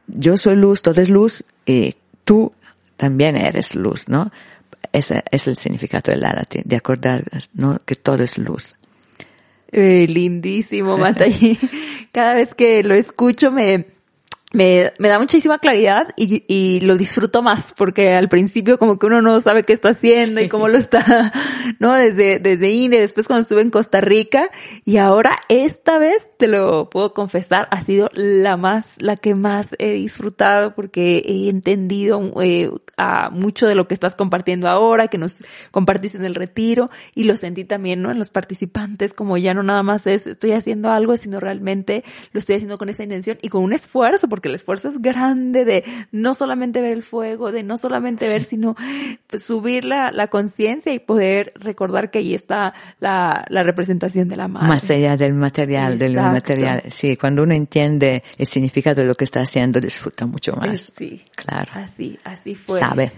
yo 0.06 0.36
soy 0.36 0.56
luz, 0.56 0.82
todo 0.82 1.00
es 1.00 1.08
luz, 1.08 1.44
y 1.64 1.94
tú 2.24 2.52
también 2.96 3.36
eres 3.36 3.74
luz, 3.74 4.08
¿no? 4.08 4.30
Ese 4.92 5.22
es 5.30 5.46
el 5.46 5.56
significado 5.56 6.10
del 6.10 6.24
Arati, 6.24 6.62
de 6.64 6.76
acordar. 6.76 7.22
Que 7.84 7.94
todo 7.94 8.22
es 8.22 8.38
luz. 8.38 8.79
Eh, 9.72 10.06
lindísimo, 10.08 10.98
Matallí. 10.98 11.58
Cada 12.12 12.34
vez 12.34 12.54
que 12.54 12.82
lo 12.82 12.94
escucho 12.94 13.52
me, 13.52 13.86
me, 14.52 14.92
me 14.98 15.08
da 15.08 15.18
muchísima 15.18 15.58
claridad 15.58 16.08
y, 16.16 16.44
y 16.48 16.80
lo 16.80 16.96
disfruto 16.96 17.40
más 17.42 17.72
porque 17.76 18.14
al 18.14 18.28
principio 18.28 18.78
como 18.78 18.98
que 18.98 19.06
uno 19.06 19.22
no 19.22 19.40
sabe 19.40 19.62
qué 19.62 19.72
está 19.72 19.90
haciendo 19.90 20.40
y 20.40 20.48
cómo 20.48 20.66
lo 20.66 20.76
está, 20.76 21.32
¿no? 21.78 21.94
Desde, 21.94 22.40
desde 22.40 22.70
India, 22.70 23.00
después 23.00 23.28
cuando 23.28 23.42
estuve 23.42 23.62
en 23.62 23.70
Costa 23.70 24.00
Rica 24.00 24.50
y 24.84 24.96
ahora 24.96 25.38
esta 25.48 25.98
vez, 25.98 26.26
te 26.36 26.48
lo 26.48 26.90
puedo 26.90 27.14
confesar, 27.14 27.68
ha 27.70 27.80
sido 27.80 28.10
la 28.14 28.56
más, 28.56 28.86
la 28.98 29.16
que 29.16 29.36
más 29.36 29.68
he 29.78 29.92
disfrutado 29.92 30.74
porque 30.74 31.22
he 31.24 31.48
entendido 31.48 32.32
eh, 32.42 32.70
a 32.96 33.30
mucho 33.30 33.68
de 33.68 33.76
lo 33.76 33.86
que 33.86 33.94
estás 33.94 34.14
compartiendo 34.14 34.68
ahora, 34.68 35.08
que 35.08 35.18
nos 35.18 35.44
compartiste 35.70 36.18
en 36.18 36.24
el 36.24 36.34
retiro 36.34 36.90
y 37.14 37.24
lo 37.24 37.36
sentí 37.36 37.64
también, 37.64 38.02
¿no? 38.02 38.10
En 38.10 38.18
los 38.18 38.30
participantes, 38.30 39.12
como 39.12 39.38
ya 39.38 39.54
no 39.54 39.62
nada 39.62 39.82
más 39.82 40.06
es 40.08 40.26
estoy 40.26 40.52
haciendo 40.52 40.90
algo, 40.90 41.16
sino 41.16 41.38
realmente 41.38 42.04
lo 42.32 42.40
estoy 42.40 42.56
haciendo 42.56 42.78
con 42.78 42.88
esa 42.88 43.04
intención 43.04 43.38
y 43.42 43.48
con 43.48 43.62
un 43.62 43.72
esfuerzo, 43.72 44.28
porque 44.28 44.39
el 44.48 44.54
esfuerzo 44.54 44.88
es 44.88 45.00
grande 45.00 45.64
de 45.64 45.84
no 46.12 46.34
solamente 46.34 46.80
ver 46.80 46.92
el 46.92 47.02
fuego, 47.02 47.52
de 47.52 47.62
no 47.62 47.76
solamente 47.76 48.28
ver, 48.28 48.44
sino 48.44 48.76
pues, 49.26 49.42
subir 49.42 49.84
la, 49.84 50.10
la 50.12 50.28
conciencia 50.28 50.92
y 50.92 50.98
poder 50.98 51.52
recordar 51.56 52.10
que 52.10 52.18
ahí 52.18 52.34
está 52.34 52.74
la, 52.98 53.44
la 53.48 53.62
representación 53.62 54.28
de 54.28 54.36
la 54.36 54.48
madre. 54.48 54.68
Más 54.68 54.90
allá 54.90 55.16
del 55.16 55.34
material, 55.34 55.98
del 55.98 56.14
material. 56.14 56.82
Sí, 56.88 57.16
cuando 57.16 57.42
uno 57.42 57.54
entiende 57.54 58.22
el 58.38 58.46
significado 58.46 59.02
de 59.02 59.06
lo 59.06 59.14
que 59.14 59.24
está 59.24 59.40
haciendo, 59.40 59.80
disfruta 59.80 60.26
mucho 60.26 60.54
más. 60.56 60.92
Sí. 60.96 61.22
Claro. 61.34 61.70
Así, 61.74 62.18
así 62.24 62.54
fue. 62.54 62.78
Sabe. 62.78 63.12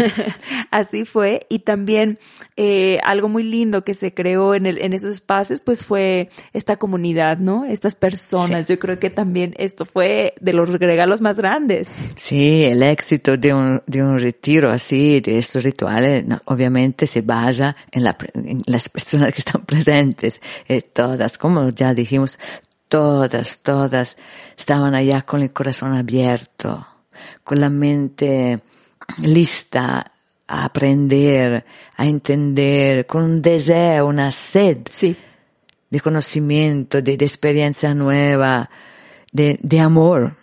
Así 0.70 1.04
fue. 1.04 1.46
Y 1.48 1.60
también 1.60 2.18
eh, 2.56 2.98
algo 3.04 3.28
muy 3.28 3.42
lindo 3.42 3.84
que 3.84 3.94
se 3.94 4.12
creó 4.14 4.54
en, 4.54 4.66
el, 4.66 4.78
en 4.78 4.92
esos 4.92 5.10
espacios, 5.10 5.60
pues 5.60 5.84
fue 5.84 6.30
esta 6.52 6.76
comunidad, 6.76 7.38
¿no? 7.38 7.64
Estas 7.64 7.94
personas. 7.94 8.66
Yo 8.66 8.78
creo 8.78 8.98
que 8.98 9.10
también 9.10 9.54
esto 9.58 9.84
fue 9.84 10.34
de 10.40 10.51
los 10.52 10.68
regalos 10.70 11.20
más 11.20 11.36
grandes. 11.36 11.88
Sí, 12.16 12.64
el 12.64 12.82
éxito 12.82 13.36
de 13.36 13.54
un, 13.54 13.82
de 13.86 14.02
un 14.02 14.18
retiro 14.18 14.70
así, 14.70 15.20
de 15.20 15.38
estos 15.38 15.62
rituales, 15.64 16.26
no, 16.26 16.40
obviamente 16.46 17.06
se 17.06 17.22
basa 17.22 17.74
en, 17.90 18.04
la, 18.04 18.16
en 18.34 18.62
las 18.66 18.88
personas 18.88 19.32
que 19.32 19.40
están 19.40 19.62
presentes. 19.66 20.40
Eh, 20.68 20.82
todas, 20.82 21.38
como 21.38 21.68
ya 21.70 21.94
dijimos, 21.94 22.38
todas, 22.88 23.62
todas 23.62 24.16
estaban 24.56 24.94
allá 24.94 25.22
con 25.22 25.42
el 25.42 25.52
corazón 25.52 25.94
abierto, 25.94 26.86
con 27.44 27.60
la 27.60 27.70
mente 27.70 28.60
lista 29.22 30.12
a 30.46 30.64
aprender, 30.64 31.64
a 31.96 32.06
entender, 32.06 33.06
con 33.06 33.22
un 33.24 33.42
deseo, 33.42 34.06
una 34.06 34.30
sed 34.30 34.78
Sí. 34.90 35.16
de 35.88 36.00
conocimiento, 36.00 37.00
de, 37.00 37.16
de 37.16 37.24
experiencia 37.24 37.94
nueva, 37.94 38.68
de, 39.32 39.58
de 39.62 39.80
amor 39.80 40.34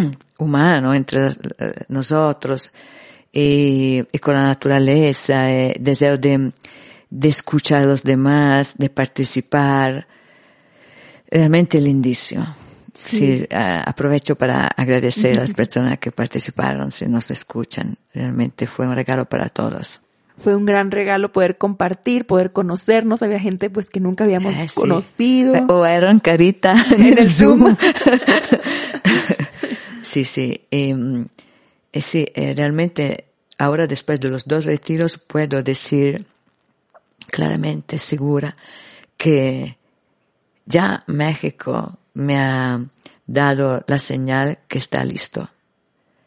humano 0.38 0.94
entre 0.94 1.28
eh, 1.28 1.72
nosotros 1.88 2.70
y, 3.32 4.02
y 4.12 4.18
con 4.18 4.34
la 4.34 4.42
naturaleza, 4.42 5.50
eh, 5.50 5.74
deseo 5.80 6.18
de, 6.18 6.52
de 7.10 7.28
escuchar 7.28 7.82
a 7.82 7.86
los 7.86 8.02
demás, 8.02 8.76
de 8.78 8.90
participar. 8.90 10.06
Realmente 11.30 11.80
lindísimo. 11.80 12.44
Sí, 12.94 13.46
eh, 13.48 13.82
aprovecho 13.86 14.34
para 14.36 14.66
agradecer 14.66 15.38
a 15.38 15.42
las 15.42 15.52
personas 15.54 15.98
que 15.98 16.12
participaron, 16.12 16.92
si 16.92 17.06
nos 17.06 17.30
escuchan. 17.30 17.96
Realmente 18.12 18.66
fue 18.66 18.86
un 18.86 18.94
regalo 18.94 19.24
para 19.24 19.48
todos. 19.48 20.00
Fue 20.38 20.54
un 20.56 20.66
gran 20.66 20.90
regalo 20.90 21.30
poder 21.32 21.56
compartir, 21.56 22.26
poder 22.26 22.52
conocernos. 22.52 23.22
Había 23.22 23.38
gente 23.38 23.70
pues 23.70 23.88
que 23.88 24.00
nunca 24.00 24.24
habíamos 24.24 24.54
Eh, 24.56 24.66
sí. 24.68 24.80
conocido. 24.80 25.54
O 25.68 25.86
eran 25.86 26.20
carita 26.20 26.74
en 26.98 27.16
el 27.18 27.30
Zoom. 27.38 27.74
sí, 30.12 30.24
sí. 30.24 30.66
em, 30.70 31.26
eh, 31.92 32.00
sí, 32.00 32.26
eh, 32.34 32.54
realmente 32.56 33.24
ahora 33.58 33.86
después 33.86 34.20
de 34.20 34.28
los 34.28 34.44
dos 34.46 34.64
retiros 34.66 35.16
puedo 35.18 35.62
decir 35.62 36.26
claramente, 37.28 37.96
segura, 37.98 38.54
que 39.16 39.78
ya 40.66 41.02
México 41.06 41.98
me 42.14 42.38
ha 42.38 42.80
dado 43.26 43.82
la 43.86 43.98
señal 43.98 44.58
que 44.68 44.78
está 44.78 45.02
listo. 45.04 45.48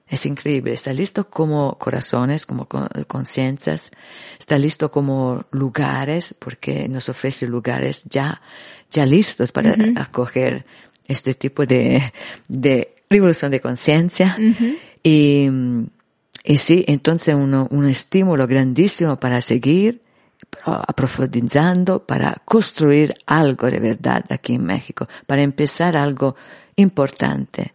Es 0.07 0.25
increíble, 0.25 0.73
está 0.73 0.93
listo 0.93 1.29
como 1.29 1.77
corazones, 1.77 2.45
como 2.45 2.65
con- 2.67 2.87
conciencias, 3.07 3.91
está 4.39 4.57
listo 4.57 4.89
como 4.91 5.45
lugares, 5.51 6.33
porque 6.33 6.87
nos 6.87 7.09
ofrece 7.09 7.47
lugares 7.47 8.03
ya, 8.05 8.41
ya 8.89 9.05
listos 9.05 9.51
para 9.51 9.75
acoger 9.95 10.65
este 11.07 11.33
tipo 11.35 11.65
de, 11.65 12.01
de 12.47 12.94
revolución 13.09 13.51
de 13.51 13.61
conciencia. 13.61 14.37
y, 15.03 15.49
y 16.43 16.57
sí, 16.57 16.85
entonces 16.87 17.35
uno, 17.35 17.67
un 17.71 17.87
estímulo 17.89 18.47
grandísimo 18.47 19.19
para 19.19 19.41
seguir, 19.41 20.01
pero 20.49 20.81
aprofundizando, 20.87 22.05
para 22.05 22.41
construir 22.45 23.13
algo 23.25 23.69
de 23.69 23.79
verdad 23.79 24.23
aquí 24.29 24.53
en 24.55 24.65
México, 24.65 25.07
para 25.25 25.41
empezar 25.41 25.97
algo 25.97 26.35
importante 26.75 27.73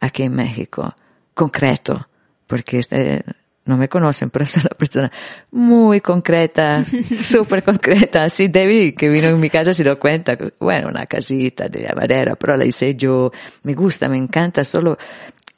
aquí 0.00 0.24
en 0.24 0.34
México, 0.34 0.94
concreto, 1.34 2.08
porque 2.46 2.78
este, 2.78 3.24
no 3.68 3.76
me 3.76 3.88
conocen, 3.88 4.30
pero 4.30 4.46
soy 4.46 4.62
una 4.62 4.76
persona 4.76 5.12
muy 5.52 6.00
concreta, 6.00 6.84
súper 7.04 7.62
concreta. 7.62 8.24
Así 8.24 8.48
David, 8.48 8.94
que 8.96 9.08
vino 9.08 9.28
en 9.28 9.38
mi 9.38 9.50
casa, 9.50 9.72
se 9.72 9.84
dio 9.84 9.98
cuenta, 10.00 10.36
bueno, 10.58 10.88
una 10.88 11.06
casita 11.06 11.68
de 11.68 11.88
madera, 11.94 12.34
pero 12.34 12.56
la 12.56 12.64
hice 12.64 12.96
yo, 12.96 13.30
me 13.62 13.74
gusta, 13.74 14.08
me 14.08 14.16
encanta, 14.16 14.64
solo, 14.64 14.96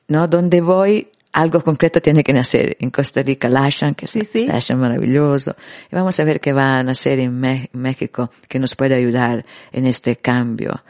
no, 0.09 0.27
donde 0.29 0.61
voy, 0.61 1.09
algo 1.33 1.61
concreto 1.61 2.01
tiene 2.03 2.25
que 2.25 2.33
nacer. 2.33 2.77
En 2.81 2.91
Costa 2.91 3.23
Rica, 3.23 3.49
Lashan, 3.49 3.95
que 3.95 4.07
es 4.07 4.11
Sí, 4.11 4.23
sí. 4.25 4.75
maravilloso. 4.75 5.55
Y 5.91 5.95
vamos 5.95 6.19
a 6.19 6.25
ver 6.25 6.41
qué 6.41 6.53
va 6.53 6.79
a 6.79 6.83
nacer 6.83 7.21
en 7.21 7.41
México, 7.73 8.31
que 8.49 8.59
nos 8.59 8.75
puede 8.75 8.97
ayudar 8.97 9.45
en 9.71 9.87
este 9.87 10.17
cambio, 10.17 10.83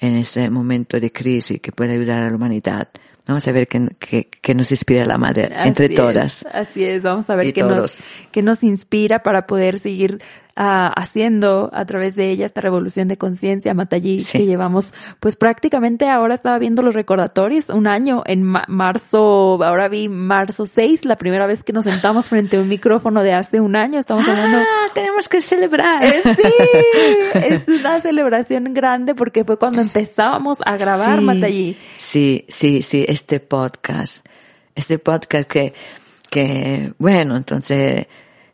en 0.00 0.16
este 0.16 0.50
momento 0.50 0.98
de 0.98 1.12
crisis, 1.12 1.60
que 1.60 1.70
puede 1.70 1.92
ayudar 1.94 2.24
a 2.24 2.30
la 2.30 2.34
humanidad. 2.36 2.88
Vamos 3.26 3.48
a 3.48 3.52
ver 3.52 3.66
qué, 3.66 3.88
qué, 3.98 4.28
qué 4.42 4.54
nos 4.54 4.70
inspira 4.70 5.06
la 5.06 5.16
madre, 5.16 5.48
entre 5.64 5.88
todas. 5.88 6.42
es, 6.42 6.54
así 6.54 6.84
es, 6.84 7.02
vamos 7.02 7.30
a 7.30 7.36
ver 7.36 7.54
qué 7.54 7.62
nos, 7.62 8.02
qué 8.30 8.42
nos 8.42 8.62
inspira 8.62 9.22
para 9.22 9.46
poder 9.46 9.78
seguir 9.78 10.20
haciendo 10.56 11.70
a 11.72 11.84
través 11.84 12.14
de 12.14 12.30
ella 12.30 12.46
esta 12.46 12.60
revolución 12.60 13.08
de 13.08 13.18
conciencia, 13.18 13.74
Matallí, 13.74 14.20
Sí. 14.20 14.38
que 14.38 14.46
llevamos, 14.46 14.94
pues 15.20 15.36
prácticamente 15.36 16.08
ahora 16.08 16.34
estaba 16.34 16.58
viendo 16.58 16.82
los 16.82 16.94
recordatorios, 16.94 17.68
un 17.70 17.86
año 17.86 18.22
en 18.26 18.42
ma- 18.44 18.64
marzo, 18.68 19.58
ahora 19.64 19.88
vi 19.88 20.08
marzo 20.08 20.64
6, 20.66 21.04
la 21.04 21.16
primera 21.16 21.46
vez 21.46 21.62
que 21.64 21.72
nos 21.72 21.84
sentamos 21.84 22.28
frente 22.28 22.56
a 22.56 22.60
un 22.60 22.68
micrófono 22.68 23.22
de 23.22 23.32
hace 23.34 23.60
un 23.60 23.74
año, 23.76 23.98
estamos 23.98 24.26
hablando 24.28 24.58
Ah, 24.58 24.88
tenemos 24.94 25.28
que 25.28 25.40
celebrar. 25.40 26.04
Eh, 26.04 26.22
Sí, 26.22 26.52
es 27.34 27.62
una 27.68 28.00
celebración 28.00 28.72
grande 28.74 29.14
porque 29.14 29.44
fue 29.44 29.58
cuando 29.58 29.80
empezábamos 29.82 30.58
a 30.64 30.76
grabar 30.76 31.18
Sí, 31.18 31.24
Matallí. 31.24 31.76
Sí, 31.96 32.44
sí, 32.48 32.82
sí, 32.82 33.04
este 33.08 33.40
podcast, 33.40 34.26
este 34.74 34.98
podcast 34.98 35.48
que, 35.50 35.74
que, 36.30 36.92
bueno, 36.98 37.36
entonces, 37.36 38.06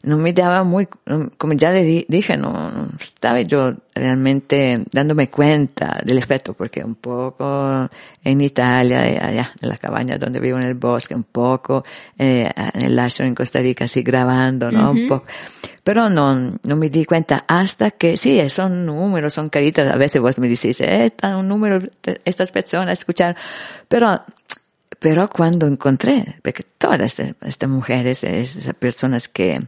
no 0.02 0.16
me 0.16 0.32
daba 0.32 0.64
muy, 0.64 0.88
como 1.36 1.52
ya 1.52 1.70
le 1.70 1.82
di- 1.82 2.06
dije, 2.08 2.36
no, 2.36 2.88
estaba 2.98 3.42
yo 3.42 3.74
realmente 3.94 4.82
dándome 4.90 5.28
cuenta 5.28 6.00
del 6.02 6.16
efecto, 6.16 6.54
porque 6.54 6.82
un 6.82 6.94
poco 6.94 7.86
en 8.24 8.40
Italia, 8.40 9.06
eh, 9.06 9.18
allá 9.20 9.52
en 9.60 9.68
la 9.68 9.76
cabaña 9.76 10.16
donde 10.16 10.40
vivo 10.40 10.58
en 10.58 10.64
el 10.66 10.74
bosque, 10.74 11.14
un 11.14 11.24
poco 11.24 11.84
eh, 12.18 12.50
en 12.74 12.82
el 12.82 12.96
Lazo 12.96 13.24
en 13.24 13.34
Costa 13.34 13.58
Rica, 13.60 13.84
así 13.84 14.02
grabando, 14.02 14.70
¿no? 14.70 14.90
Un 14.90 15.06
poco. 15.08 15.26
Pero 15.84 16.08
no, 16.08 16.34
no 16.62 16.76
me 16.76 16.88
di 16.88 17.04
cuenta 17.04 17.44
hasta 17.46 17.90
que, 17.90 18.16
sí, 18.16 18.40
son 18.48 18.86
números, 18.86 19.34
son 19.34 19.48
caritas, 19.50 19.92
a 19.92 19.96
veces 19.96 20.20
vos 20.22 20.38
me 20.38 20.48
decís, 20.48 20.80
eh, 20.80 21.04
está 21.04 21.36
un 21.36 21.48
número, 21.48 21.78
estas 22.24 22.50
personas 22.50 22.98
escuchar, 22.98 23.36
pero 23.88 24.22
pero 24.98 25.28
cuando 25.28 25.66
encontré, 25.66 26.36
porque 26.42 26.64
todas 26.78 27.00
estas, 27.00 27.34
estas 27.42 27.68
mujeres, 27.68 28.24
esas 28.24 28.74
personas 28.74 29.28
que, 29.28 29.60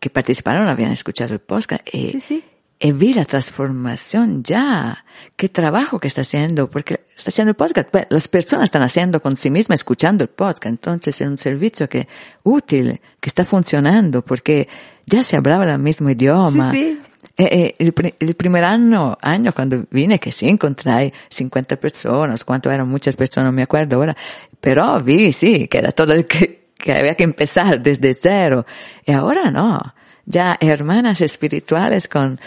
que 0.00 0.10
participaron 0.10 0.66
habían 0.68 0.90
escuchado 0.90 1.32
el 1.34 1.40
podcast, 1.40 1.82
y, 1.92 2.08
Sí, 2.08 2.20
sí. 2.20 2.44
y 2.80 2.92
vi 2.92 3.14
la 3.14 3.24
transformación 3.24 4.42
ya, 4.42 5.04
qué 5.36 5.48
trabajo 5.48 5.98
que 5.98 6.08
está 6.08 6.20
haciendo, 6.22 6.68
porque 6.68 7.00
está 7.16 7.30
haciendo 7.30 7.50
el 7.50 7.56
podcast, 7.56 7.88
pues, 7.90 8.06
las 8.10 8.28
personas 8.28 8.64
están 8.64 8.82
haciendo 8.82 9.20
con 9.20 9.36
sí 9.36 9.48
mismas, 9.50 9.80
escuchando 9.80 10.24
el 10.24 10.30
podcast, 10.30 10.66
entonces 10.66 11.20
es 11.20 11.26
un 11.28 11.38
servicio 11.38 11.88
que 11.88 12.08
útil, 12.42 13.00
que 13.20 13.28
está 13.30 13.44
funcionando, 13.44 14.22
porque 14.22 14.68
ya 15.06 15.22
se 15.22 15.36
hablaba 15.36 15.64
el 15.64 15.78
mismo 15.78 16.10
idioma. 16.10 16.70
Sí, 16.70 16.76
sí. 16.78 16.98
Eh, 17.36 17.48
eh, 17.50 17.74
el, 17.78 18.14
el 18.20 18.34
primer 18.34 18.62
año, 18.62 19.18
año 19.20 19.52
cuando 19.52 19.84
vine, 19.90 20.20
que 20.20 20.30
sí 20.30 20.48
encontré 20.48 21.12
50 21.30 21.76
personas, 21.76 22.44
cuánto 22.44 22.70
eran 22.70 22.86
muchas 22.88 23.16
personas, 23.16 23.50
no 23.50 23.56
me 23.56 23.62
acuerdo 23.62 23.96
ahora, 23.96 24.16
pero 24.64 24.98
vi, 24.98 25.30
sí, 25.30 25.68
que 25.68 25.76
era 25.76 25.92
todo 25.92 26.14
el 26.14 26.26
que, 26.26 26.70
había 26.86 27.14
que 27.14 27.24
empezar 27.24 27.82
desde 27.82 28.14
cero. 28.14 28.64
Y 29.04 29.12
ahora 29.12 29.50
no, 29.50 29.94
ya 30.24 30.56
hermanas 30.58 31.20
espirituales 31.20 32.08
con, 32.08 32.40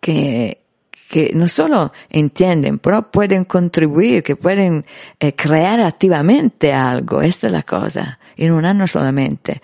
que, 0.00 0.62
que 1.10 1.32
no 1.34 1.48
solo 1.48 1.92
entienden, 2.10 2.78
pero 2.78 3.10
pueden 3.10 3.44
contribuir, 3.44 4.22
que 4.22 4.36
pueden 4.36 4.86
eh, 5.18 5.34
crear 5.34 5.80
activamente 5.80 6.72
algo. 6.72 7.22
Esta 7.22 7.48
es 7.48 7.54
la 7.54 7.64
cosa. 7.64 8.20
En 8.36 8.52
un 8.52 8.64
año 8.64 8.86
solamente. 8.86 9.60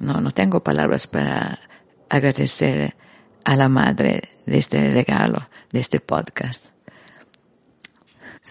No, 0.00 0.20
no 0.20 0.32
tengo 0.32 0.62
palabras 0.62 1.06
para 1.06 1.58
agradecer 2.10 2.94
a 3.42 3.56
la 3.56 3.70
madre 3.70 4.20
de 4.44 4.58
este 4.58 4.92
regalo, 4.92 5.48
de 5.72 5.80
este 5.80 5.98
podcast. 5.98 6.69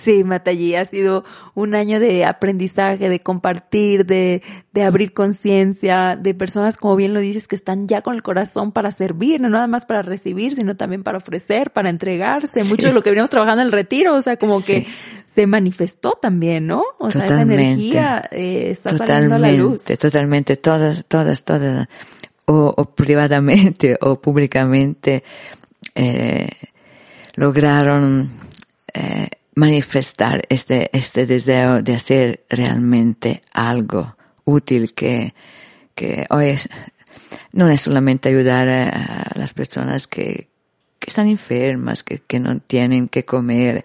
Sí, 0.04 0.24
Matallí, 0.24 0.76
ha 0.76 0.86
sido 0.86 1.24
un 1.56 1.76
año 1.76 2.00
de 2.00 2.24
aprendizaje, 2.26 3.10
de 3.10 3.20
compartir, 3.20 4.06
de, 4.06 4.42
de 4.72 4.84
abrir 4.84 5.14
conciencia, 5.14 6.16
de 6.16 6.34
personas, 6.34 6.78
como 6.78 6.96
bien 6.96 7.14
lo 7.14 7.20
dices, 7.20 7.48
que 7.48 7.56
están 7.56 7.88
ya 7.88 8.02
con 8.02 8.16
el 8.16 8.24
corazón 8.24 8.72
para 8.72 8.92
servir, 8.92 9.42
no 9.42 9.50
nada 9.50 9.68
más 9.68 9.86
para 9.86 10.02
recibir, 10.02 10.56
sino 10.56 10.78
también 10.78 11.04
para 11.04 11.18
ofrecer, 11.18 11.72
para 11.72 11.90
entregarse. 11.90 12.64
Mucho 12.64 12.88
de 12.88 12.94
lo 12.94 13.04
que 13.04 13.10
veníamos 13.10 13.30
trabajando 13.30 13.62
en 13.62 13.68
el 13.68 13.72
retiro, 13.72 14.16
o 14.16 14.22
sea, 14.22 14.38
como 14.38 14.64
que 14.64 14.88
se 15.36 15.48
manifestó 15.48 16.12
también, 16.22 16.68
¿no? 16.68 16.84
O 16.98 17.12
sea, 17.12 17.26
esa 17.26 17.34
Totalmente. 17.34 17.64
energía 17.64 18.24
eh, 18.32 18.72
está 18.72 18.98
saliendo 18.98 19.36
a 19.36 19.40
la 19.40 19.52
luz. 19.52 19.84
Totalmente, 19.84 19.98
totalmente, 19.98 20.58
todas, 20.58 21.06
todas, 21.08 21.44
todas, 21.44 21.88
o, 22.46 22.74
o 22.76 22.86
privadamente 22.86 23.98
o 24.02 24.20
públicamente, 24.22 25.24
eh, 25.96 26.50
lograron 27.36 28.30
manifestar 29.56 30.44
este, 30.50 30.90
este 30.98 31.26
deseo 31.26 31.82
de 31.82 31.96
hacer 31.96 32.46
realmente 32.50 33.42
algo 33.54 34.16
útil 34.46 34.94
que, 34.94 35.34
que 35.96 36.26
hoy 36.30 36.48
es, 36.48 36.70
no 37.52 37.70
es 37.70 37.82
solamente 37.82 38.30
ayudar 38.30 38.70
a, 38.70 39.32
las 39.36 39.54
personas 39.54 40.08
que, 40.08 40.50
que 41.00 41.10
están 41.10 41.28
enfermas, 41.28 42.04
que, 42.04 42.20
que 42.20 42.40
no 42.40 42.60
tienen 42.60 43.08
que 43.08 43.26
comer, 43.26 43.84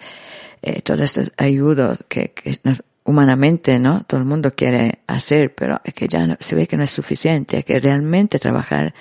eh, 0.62 0.80
todas 0.82 1.02
estas 1.02 1.32
ayudas 1.36 1.98
que, 2.08 2.32
que 2.32 2.58
humanamente, 3.04 3.78
¿no? 3.78 4.04
Todo 4.04 4.20
el 4.20 4.26
mundo 4.26 4.54
quiere 4.54 5.00
hacer, 5.06 5.54
pero 5.54 5.80
es 5.84 5.92
que 5.94 6.08
ya 6.08 6.26
no- 6.26 6.36
se 6.40 6.54
ve 6.56 6.66
que 6.66 6.76
no 6.76 6.84
es 6.84 6.90
suficiente, 6.90 7.58
hay 7.58 7.62
que 7.62 7.78
realmente 7.78 8.38
trabajar 8.38 8.94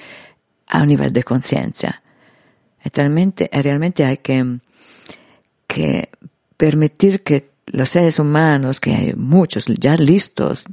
a 0.67 0.81
un 0.81 0.87
nivel 0.89 1.13
de 1.13 1.23
conciencia. 1.23 2.01
Y 2.83 2.89
Realmente, 2.93 3.49
realmente 3.53 4.03
hay 4.03 4.17
que, 4.17 4.59
que 5.67 6.09
permitir 6.57 7.23
que 7.23 7.51
los 7.67 7.89
seres 7.89 8.19
humanos, 8.19 8.79
que 8.79 8.93
hay 8.93 9.13
muchos 9.13 9.65
ya 9.67 9.95
listos, 9.95 10.65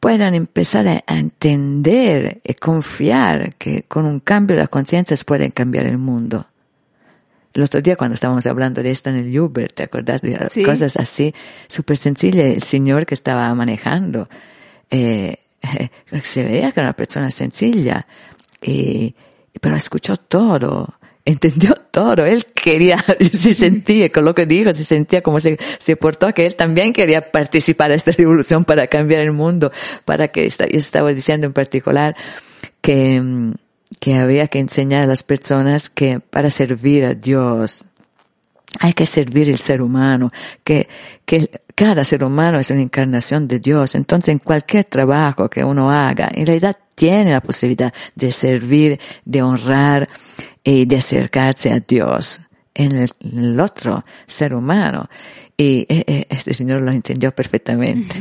puedan 0.00 0.34
empezar 0.34 0.88
a, 0.88 1.04
entender 1.06 2.40
y 2.44 2.54
confiar 2.54 3.54
que 3.54 3.84
con 3.84 4.04
un 4.04 4.20
cambio 4.20 4.56
de 4.56 4.62
la 4.62 4.68
conciencia 4.68 5.16
se 5.16 5.24
pueden 5.24 5.52
cambiar 5.52 5.86
el 5.86 5.98
mundo. 5.98 6.46
El 7.54 7.62
otro 7.62 7.80
día 7.80 7.96
cuando 7.96 8.14
estábamos 8.14 8.46
hablando 8.46 8.82
de 8.82 8.90
esto 8.90 9.10
en 9.10 9.16
el 9.16 9.38
Uber, 9.38 9.70
¿te 9.72 9.84
acordás 9.84 10.22
de 10.22 10.38
Sí. 10.48 10.64
cosas 10.64 10.96
así 10.96 11.34
súper 11.68 11.98
sencillas? 11.98 12.46
El 12.46 12.62
señor 12.62 13.06
que 13.06 13.14
estaba 13.14 13.54
manejando, 13.54 14.28
eh, 14.90 15.36
se 16.22 16.44
veía 16.44 16.72
que 16.72 16.80
era 16.80 16.88
una 16.88 16.96
persona 16.96 17.30
sencilla, 17.30 18.06
y, 18.60 19.14
pero 19.60 19.76
escuchó 19.76 20.16
todo, 20.16 20.94
entendió 21.24 21.74
todo. 21.90 22.24
Él 22.24 22.44
quería, 22.46 22.98
se 23.20 23.52
sentía, 23.54 24.10
con 24.10 24.24
lo 24.24 24.34
que 24.34 24.46
dijo, 24.46 24.72
se 24.72 24.84
sentía 24.84 25.22
como 25.22 25.40
se, 25.40 25.58
se 25.78 25.96
portó, 25.96 26.32
que 26.32 26.46
él 26.46 26.56
también 26.56 26.92
quería 26.92 27.30
participar 27.30 27.90
de 27.90 27.96
esta 27.96 28.10
revolución 28.16 28.64
para 28.64 28.86
cambiar 28.86 29.20
el 29.20 29.32
mundo, 29.32 29.72
para 30.04 30.28
que, 30.28 30.48
yo 30.48 30.78
estaba 30.78 31.12
diciendo 31.12 31.46
en 31.46 31.52
particular 31.52 32.16
que, 32.80 33.20
mm, 33.20 33.54
que 34.00 34.14
había 34.14 34.48
que 34.48 34.58
enseñar 34.58 35.02
a 35.02 35.06
las 35.06 35.22
personas 35.22 35.88
que 35.88 36.20
para 36.20 36.50
servir 36.50 37.04
a 37.04 37.14
Dios, 37.14 37.86
hay 38.80 38.94
que 38.94 39.04
servir 39.04 39.48
el 39.48 39.58
ser 39.58 39.82
humano, 39.82 40.30
que, 40.64 40.88
que 41.26 41.50
cada 41.74 42.04
ser 42.04 42.24
humano 42.24 42.58
es 42.58 42.70
una 42.70 42.80
encarnación 42.80 43.46
de 43.48 43.58
Dios. 43.58 43.94
Entonces, 43.94 44.30
en 44.30 44.38
cualquier 44.38 44.84
trabajo 44.84 45.48
que 45.48 45.62
uno 45.62 45.90
haga, 45.90 46.30
en 46.32 46.46
realidad 46.46 46.76
tiene 46.94 47.32
la 47.32 47.40
posibilidad 47.40 47.92
de 48.14 48.32
servir, 48.32 49.00
de 49.24 49.42
honrar 49.42 50.08
y 50.64 50.84
de 50.84 50.96
acercarse 50.96 51.72
a 51.72 51.80
Dios 51.80 52.40
en 52.74 52.92
el, 52.92 53.10
en 53.20 53.38
el 53.38 53.60
otro 53.60 54.04
ser 54.26 54.54
humano. 54.54 55.08
Y 55.56 55.86
eh, 55.88 56.04
eh, 56.06 56.26
este 56.30 56.54
señor 56.54 56.80
lo 56.80 56.90
entendió 56.90 57.32
perfectamente. 57.32 58.14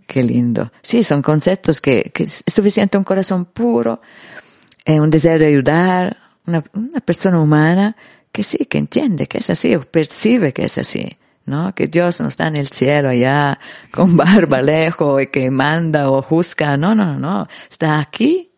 Qué 0.06 0.22
lindo. 0.22 0.70
Sí, 0.82 1.02
son 1.02 1.22
conceptos 1.22 1.80
que, 1.80 2.12
que 2.14 2.24
es 2.24 2.44
suficiente 2.46 2.98
un 2.98 3.04
corazón 3.04 3.46
puro, 3.46 4.00
eh, 4.84 5.00
un 5.00 5.10
deseo 5.10 5.38
de 5.38 5.46
ayudar, 5.46 6.16
una, 6.46 6.62
una 6.74 7.00
persona 7.00 7.40
humana 7.40 7.96
que 8.30 8.42
sí, 8.42 8.66
que 8.66 8.78
entiende 8.78 9.26
que 9.26 9.38
es 9.38 9.50
así, 9.50 9.74
o 9.74 9.82
percibe 9.82 10.52
que 10.52 10.64
es 10.64 10.78
así, 10.78 11.18
¿no? 11.46 11.74
Que 11.74 11.86
Dios 11.86 12.20
no 12.20 12.28
está 12.28 12.48
en 12.48 12.56
el 12.56 12.68
cielo 12.68 13.10
allá 13.10 13.58
con 13.90 14.16
barba 14.16 14.62
lejos 14.62 15.22
y 15.22 15.26
que 15.26 15.50
manda 15.50 16.10
o 16.10 16.22
juzga, 16.22 16.76
no, 16.76 16.94
no, 16.94 17.18
no, 17.18 17.46
está 17.70 18.00
aquí 18.00 18.51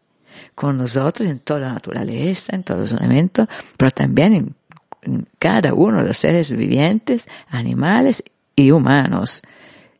con 0.54 0.78
nosotros 0.78 1.28
en 1.28 1.40
toda 1.40 1.60
la 1.60 1.72
naturaleza, 1.74 2.54
en 2.54 2.62
todos 2.62 2.92
los 2.92 3.00
elementos, 3.00 3.48
pero 3.76 3.90
también 3.90 4.54
en, 5.02 5.26
cada 5.38 5.74
uno 5.74 5.98
de 5.98 6.08
los 6.08 6.16
seres 6.16 6.56
vivientes, 6.56 7.28
animales 7.48 8.24
y 8.56 8.70
humanos. 8.70 9.42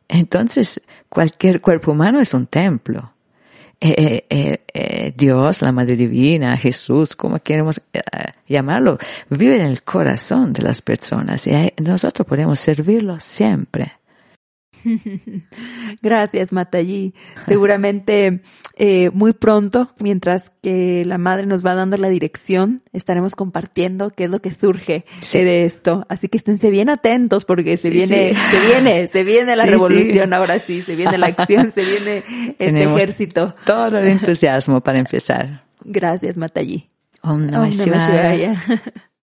Entonces, 0.07 0.81
cualquier 1.09 1.61
cuerpo 1.61 1.91
humano 1.91 2.19
es 2.19 2.33
un 2.33 2.47
templo. 2.47 3.11
Eh, 3.79 3.93
eh, 3.97 4.25
eh, 4.29 4.63
eh, 4.73 5.13
Dios, 5.15 5.61
la 5.61 5.71
Madre 5.71 5.95
Divina, 5.95 6.57
Jesús, 6.57 7.15
como 7.15 7.37
queremos 7.39 7.81
llamarlo, 8.47 8.97
vive 9.29 9.57
en 9.57 9.65
el 9.65 9.83
corazón 9.83 10.53
de 10.53 10.63
las 10.63 10.81
personas 10.81 11.45
y 11.45 11.73
nosotros 11.81 12.27
podemos 12.27 12.59
servirlo 12.59 13.19
siempre. 13.19 13.93
Gracias, 16.01 16.51
Matallí. 16.53 17.13
Seguramente 17.45 18.41
eh, 18.77 19.09
muy 19.13 19.33
pronto, 19.33 19.89
mientras 19.99 20.51
que 20.61 21.03
la 21.05 21.17
madre 21.17 21.45
nos 21.45 21.65
va 21.65 21.75
dando 21.75 21.97
la 21.97 22.09
dirección, 22.09 22.81
estaremos 22.93 23.35
compartiendo 23.35 24.09
qué 24.11 24.25
es 24.25 24.29
lo 24.29 24.41
que 24.41 24.51
surge 24.51 25.05
Sí. 25.21 25.39
eh, 25.39 25.43
de 25.43 25.65
esto. 25.65 26.05
Así 26.09 26.27
que 26.27 26.37
esténse 26.37 26.69
bien 26.69 26.89
atentos 26.89 27.45
porque 27.45 27.77
se 27.77 27.89
Sí, 27.89 27.93
viene, 27.95 28.33
sí. 28.33 28.39
se 28.51 28.67
viene, 28.67 29.07
se 29.07 29.23
viene 29.23 29.55
la 29.55 29.65
revolución 29.65 30.33
ahora 30.33 30.59
sí, 30.59 30.81
se 30.81 30.95
viene 30.95 31.17
la 31.17 31.27
acción, 31.27 31.71
se 31.71 31.83
viene 31.85 32.17
este 32.49 32.53
Tenemos 32.65 32.97
ejército. 32.97 33.55
Todo 33.65 33.97
el 33.97 34.07
entusiasmo 34.07 34.81
para 34.81 34.99
empezar. 34.99 35.63
Gracias, 35.83 36.37
Matallí. 36.37 36.87
Om 37.21 37.47
Namah 37.47 37.69